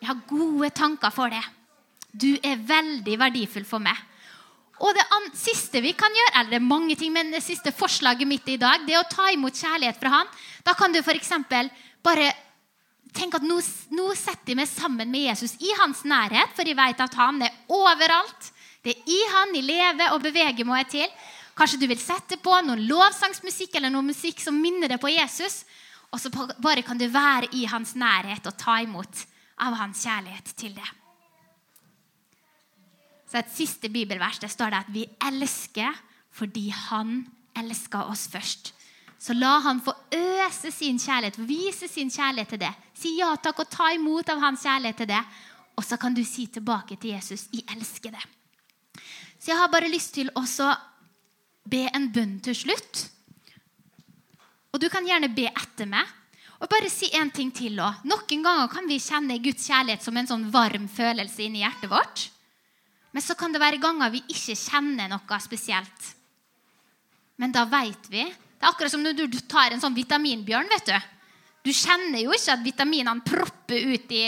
Jeg 0.00 0.08
har 0.08 0.20
gode 0.28 0.70
tanker 0.70 1.10
for 1.10 1.28
det. 1.28 1.44
Du 2.12 2.36
er 2.44 2.56
veldig 2.56 3.18
verdifull 3.18 3.64
for 3.64 3.78
meg. 3.78 3.96
Og 4.84 4.92
det 4.92 5.04
siste 5.38 5.80
vi 5.80 5.94
kan 5.96 6.12
gjøre, 6.12 6.32
eller 6.38 6.52
det 6.52 6.60
er 6.60 6.66
mange 6.66 6.96
ting, 7.00 7.12
men 7.14 7.32
det 7.32 7.42
siste 7.44 7.72
forslaget 7.72 8.28
mitt 8.28 8.48
i 8.52 8.58
dag, 8.60 8.84
det 8.84 8.96
er 8.96 9.00
å 9.00 9.08
ta 9.08 9.30
imot 9.32 9.56
kjærlighet 9.56 10.00
fra 10.00 10.18
han. 10.18 10.32
Da 10.66 10.74
kan 10.76 10.92
du 10.92 11.00
f.eks. 11.00 11.30
bare 12.04 12.32
tenke 13.14 13.38
at 13.38 13.46
nå, 13.46 13.56
nå 13.96 14.08
setter 14.18 14.52
jeg 14.52 14.58
meg 14.58 14.68
sammen 14.68 15.12
med 15.12 15.28
Jesus 15.30 15.54
i 15.62 15.72
hans 15.80 16.02
nærhet, 16.08 16.52
for 16.56 16.68
jeg 16.68 16.76
vet 16.76 17.00
at 17.00 17.16
han 17.16 17.40
er 17.46 17.54
overalt. 17.72 18.50
Det 18.84 18.92
er 18.92 19.08
i 19.08 19.20
Han 19.32 19.54
jeg 19.56 19.64
lever 19.64 20.12
og 20.12 20.20
beveger 20.26 20.68
meg 20.68 20.90
til. 20.92 21.06
Kanskje 21.56 21.78
du 21.80 21.86
vil 21.88 22.00
sette 22.02 22.36
på 22.42 22.58
noen 22.66 22.82
lovsangsmusikk 22.84 23.78
eller 23.78 23.92
noe 23.94 24.04
musikk 24.10 24.42
som 24.42 24.58
minner 24.60 24.90
deg 24.90 25.00
på 25.00 25.12
Jesus. 25.14 25.62
Og 26.12 26.20
så 26.20 26.28
bare 26.34 26.84
kan 26.84 26.98
du 27.00 27.06
være 27.08 27.48
i 27.56 27.64
hans 27.70 27.94
nærhet 27.96 28.44
og 28.50 28.58
ta 28.60 28.76
imot 28.84 29.24
av 29.64 29.78
hans 29.78 30.04
kjærlighet 30.04 30.52
til 30.58 30.76
det. 30.76 30.90
Så 33.34 33.40
Et 33.40 33.50
siste 33.50 33.88
bibelvers 33.90 34.38
det 34.38 34.46
står 34.52 34.70
det 34.70 34.78
at 34.84 34.90
vi 34.94 35.00
elsker 35.26 35.96
fordi 36.34 36.68
han 36.70 37.24
elsker 37.58 38.06
oss 38.06 38.28
først. 38.30 38.70
Så 39.18 39.34
la 39.34 39.56
han 39.64 39.80
få 39.82 39.90
øse 40.14 40.70
sin 40.70 41.00
kjærlighet, 41.02 41.40
vise 41.42 41.88
sin 41.90 42.12
kjærlighet 42.14 42.52
til 42.54 42.60
det. 42.62 42.70
Si 42.94 43.16
ja 43.18 43.32
takk 43.34 43.64
og 43.64 43.70
ta 43.72 43.88
imot 43.90 44.30
av 44.30 44.38
hans 44.38 44.62
kjærlighet 44.62 45.00
til 45.02 45.10
det. 45.10 45.22
Og 45.74 45.82
så 45.82 45.98
kan 45.98 46.14
du 46.14 46.22
si 46.22 46.46
tilbake 46.46 46.94
til 46.94 47.10
Jesus 47.10 47.48
'Jeg 47.50 47.64
elsker 47.74 48.10
det'. 48.10 48.28
Så 49.40 49.50
jeg 49.50 49.58
har 49.58 49.68
bare 49.68 49.90
lyst 49.90 50.14
til 50.14 50.30
å 50.36 50.44
be 51.68 51.88
en 51.92 52.12
bønn 52.12 52.40
til 52.40 52.54
slutt. 52.54 53.10
Og 54.72 54.80
du 54.80 54.88
kan 54.88 55.06
gjerne 55.06 55.34
be 55.34 55.46
etter 55.46 55.86
meg. 55.86 56.06
Og 56.60 56.68
bare 56.68 56.88
si 56.88 57.10
en 57.12 57.30
ting 57.30 57.50
til 57.50 57.80
også. 57.80 58.04
Noen 58.04 58.42
ganger 58.44 58.68
kan 58.68 58.86
vi 58.86 58.98
kjenne 58.98 59.42
Guds 59.42 59.66
kjærlighet 59.66 60.02
som 60.02 60.16
en 60.16 60.26
sånn 60.26 60.50
varm 60.52 60.88
følelse 60.88 61.42
inni 61.42 61.58
hjertet 61.58 61.90
vårt. 61.90 62.30
Men 63.14 63.22
så 63.22 63.36
kan 63.38 63.54
det 63.54 63.62
være 63.62 63.78
ganger 63.82 64.10
vi 64.10 64.24
ikke 64.26 64.56
kjenner 64.58 65.10
noe 65.10 65.40
spesielt. 65.42 66.08
Men 67.38 67.54
da 67.54 67.62
veit 67.70 68.08
vi. 68.10 68.24
Det 68.26 68.66
er 68.66 68.70
akkurat 68.72 68.90
som 68.90 69.02
når 69.04 69.26
du 69.30 69.38
tar 69.50 69.74
en 69.74 69.82
sånn 69.82 69.94
vitaminbjørn. 69.94 70.70
vet 70.72 70.90
Du 70.90 71.70
Du 71.70 71.72
kjenner 71.72 72.20
jo 72.20 72.34
ikke 72.34 72.52
at 72.52 72.64
vitaminene 72.64 73.24
propper 73.24 73.86
ut 73.94 74.10
i, 74.12 74.24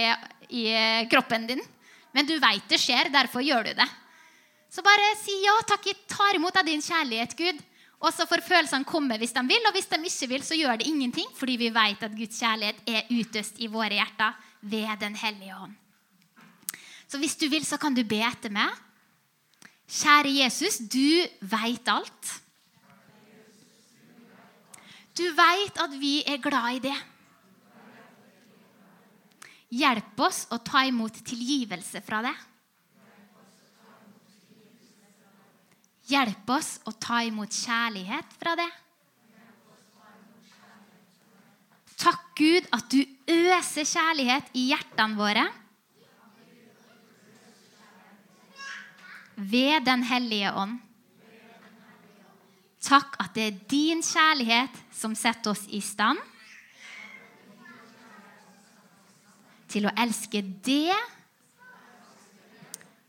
i 0.49 0.65
kroppen 1.11 1.47
din. 1.47 1.63
Men 2.15 2.27
du 2.27 2.39
veit 2.41 2.65
det 2.69 2.79
skjer, 2.81 3.11
derfor 3.13 3.43
gjør 3.45 3.67
du 3.67 3.73
det. 3.77 3.89
Så 4.73 4.83
bare 4.83 5.15
si 5.21 5.35
ja 5.45 5.55
takk, 5.67 5.87
jeg 5.87 6.07
tar 6.09 6.39
imot 6.39 6.57
av 6.57 6.65
din 6.65 6.81
kjærlighet, 6.81 7.37
Gud. 7.37 7.61
Og 8.01 8.13
så 8.13 8.27
får 8.29 8.45
følelsene 8.45 8.89
komme 8.89 9.19
hvis 9.19 9.35
de 9.35 9.43
vil, 9.49 9.67
og 9.69 9.77
hvis 9.77 9.89
de 9.89 9.99
ikke 10.05 10.31
vil, 10.35 10.45
så 10.45 10.57
gjør 10.57 10.81
det 10.81 10.89
ingenting, 10.89 11.29
fordi 11.37 11.57
vi 11.61 11.73
vet 11.73 12.03
at 12.07 12.17
Guds 12.17 12.39
kjærlighet 12.41 12.83
er 12.87 13.11
utøst 13.11 13.61
i 13.61 13.71
våre 13.73 13.97
hjerter 13.97 14.37
ved 14.61 15.01
Den 15.01 15.17
hellige 15.17 15.57
ånd. 15.57 15.75
Så 17.07 17.21
hvis 17.23 17.37
du 17.39 17.47
vil, 17.51 17.65
så 17.67 17.79
kan 17.79 17.95
du 17.95 18.03
be 18.07 18.19
etter 18.27 18.53
meg. 18.53 18.75
Kjære 19.87 20.33
Jesus, 20.41 20.81
du 20.83 21.23
veit 21.47 21.87
alt. 21.89 22.33
Du 25.17 25.25
veit 25.33 25.79
at 25.81 25.95
vi 25.97 26.19
er 26.27 26.43
glad 26.43 26.77
i 26.77 26.83
det. 26.91 26.97
Hjelp 29.77 30.21
oss 30.23 30.45
å 30.55 30.59
ta 30.63 30.85
imot 30.87 31.23
tilgivelse 31.27 32.03
fra 32.05 32.21
det. 32.27 32.35
Hjelp 36.07 36.51
oss 36.55 36.77
å 36.87 36.93
ta 37.03 37.23
imot 37.27 37.51
kjærlighet 37.51 38.37
fra 38.39 38.55
det. 38.59 38.69
Takk, 41.97 42.27
Gud, 42.37 42.67
at 42.77 42.93
du 42.93 43.01
øser 43.33 43.89
kjærlighet 43.89 44.53
i 44.55 44.69
hjertene 44.69 45.19
våre. 45.19 45.47
Ved 49.37 49.85
Den 49.85 50.03
hellige 50.09 50.53
ånd. 50.57 50.79
Takk 52.87 53.17
at 53.21 53.35
det 53.35 53.45
er 53.47 53.59
din 53.71 54.03
kjærlighet 54.05 54.77
som 54.95 55.15
setter 55.19 55.51
oss 55.53 55.65
i 55.75 55.81
stand 55.83 56.21
til 59.67 59.89
å 59.89 59.95
elske 59.99 60.41
det, 60.65 60.95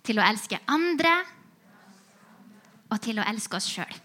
til 0.03 0.17
å 0.19 0.25
elske 0.25 0.59
andre 0.71 1.13
og 2.89 2.99
til 3.03 3.21
å 3.21 3.27
elske 3.27 3.59
oss 3.59 3.69
sjøl. 3.69 3.95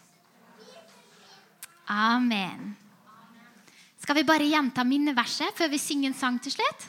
Amen. 1.93 2.75
Skal 4.03 4.19
vi 4.19 4.27
bare 4.27 4.47
gjenta 4.51 4.85
minneverset 4.87 5.55
før 5.57 5.73
vi 5.73 5.81
synger 5.81 6.11
en 6.11 6.19
sang 6.19 6.39
til 6.43 6.55
slutt? 6.55 6.89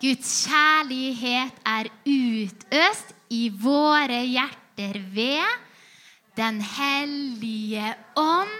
Guds 0.00 0.30
kjærlighet 0.46 1.58
er 1.68 1.90
utøst 2.08 3.16
i 3.30 3.48
våre 3.54 4.24
hjerter 4.26 4.98
ved 5.14 5.46
Den 6.36 6.60
hellige 6.62 7.94
ånd. 8.16 8.52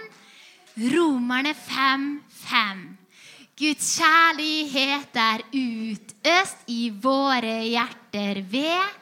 Romerne 0.91 1.53
5, 1.53 2.21
5. 2.29 2.81
Guds 3.59 3.87
kjærlighet 3.97 5.17
er 5.17 5.43
utøst 5.53 6.63
i 6.71 6.91
våre 7.03 7.57
hjerter 7.67 8.41
ved 8.51 8.99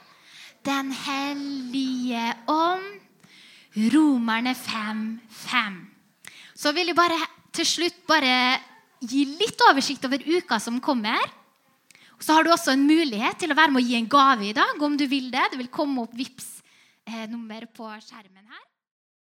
den 0.66 0.94
hellige 1.06 2.24
ånd. 2.48 2.88
Romerne 3.94 4.56
5, 4.56 5.04
5. 5.30 5.78
Så 6.56 6.74
vil 6.76 6.92
jeg 6.92 6.98
bare 6.98 7.20
til 7.56 7.68
slutt 7.68 8.02
bare 8.10 8.60
gi 9.00 9.26
litt 9.40 9.62
oversikt 9.70 10.06
over 10.10 10.24
uka 10.26 10.60
som 10.60 10.82
kommer. 10.84 11.22
Så 12.20 12.36
har 12.36 12.44
du 12.44 12.52
også 12.52 12.76
en 12.76 12.88
mulighet 12.88 13.40
til 13.40 13.54
å 13.54 13.58
være 13.58 13.74
med 13.74 13.82
å 13.82 13.88
gi 13.88 13.96
en 14.00 14.10
gave 14.12 14.50
i 14.50 14.56
dag 14.56 14.82
om 14.84 14.98
du 15.00 15.06
vil 15.10 15.30
det. 15.34 15.46
Det 15.54 15.60
vil 15.62 15.72
komme 15.72 16.04
opp 16.04 16.16
VIPS 16.18 16.50
eh, 17.08 17.26
nummer 17.32 17.64
på 17.76 17.88
skjermen 18.04 18.44
her. 18.44 18.66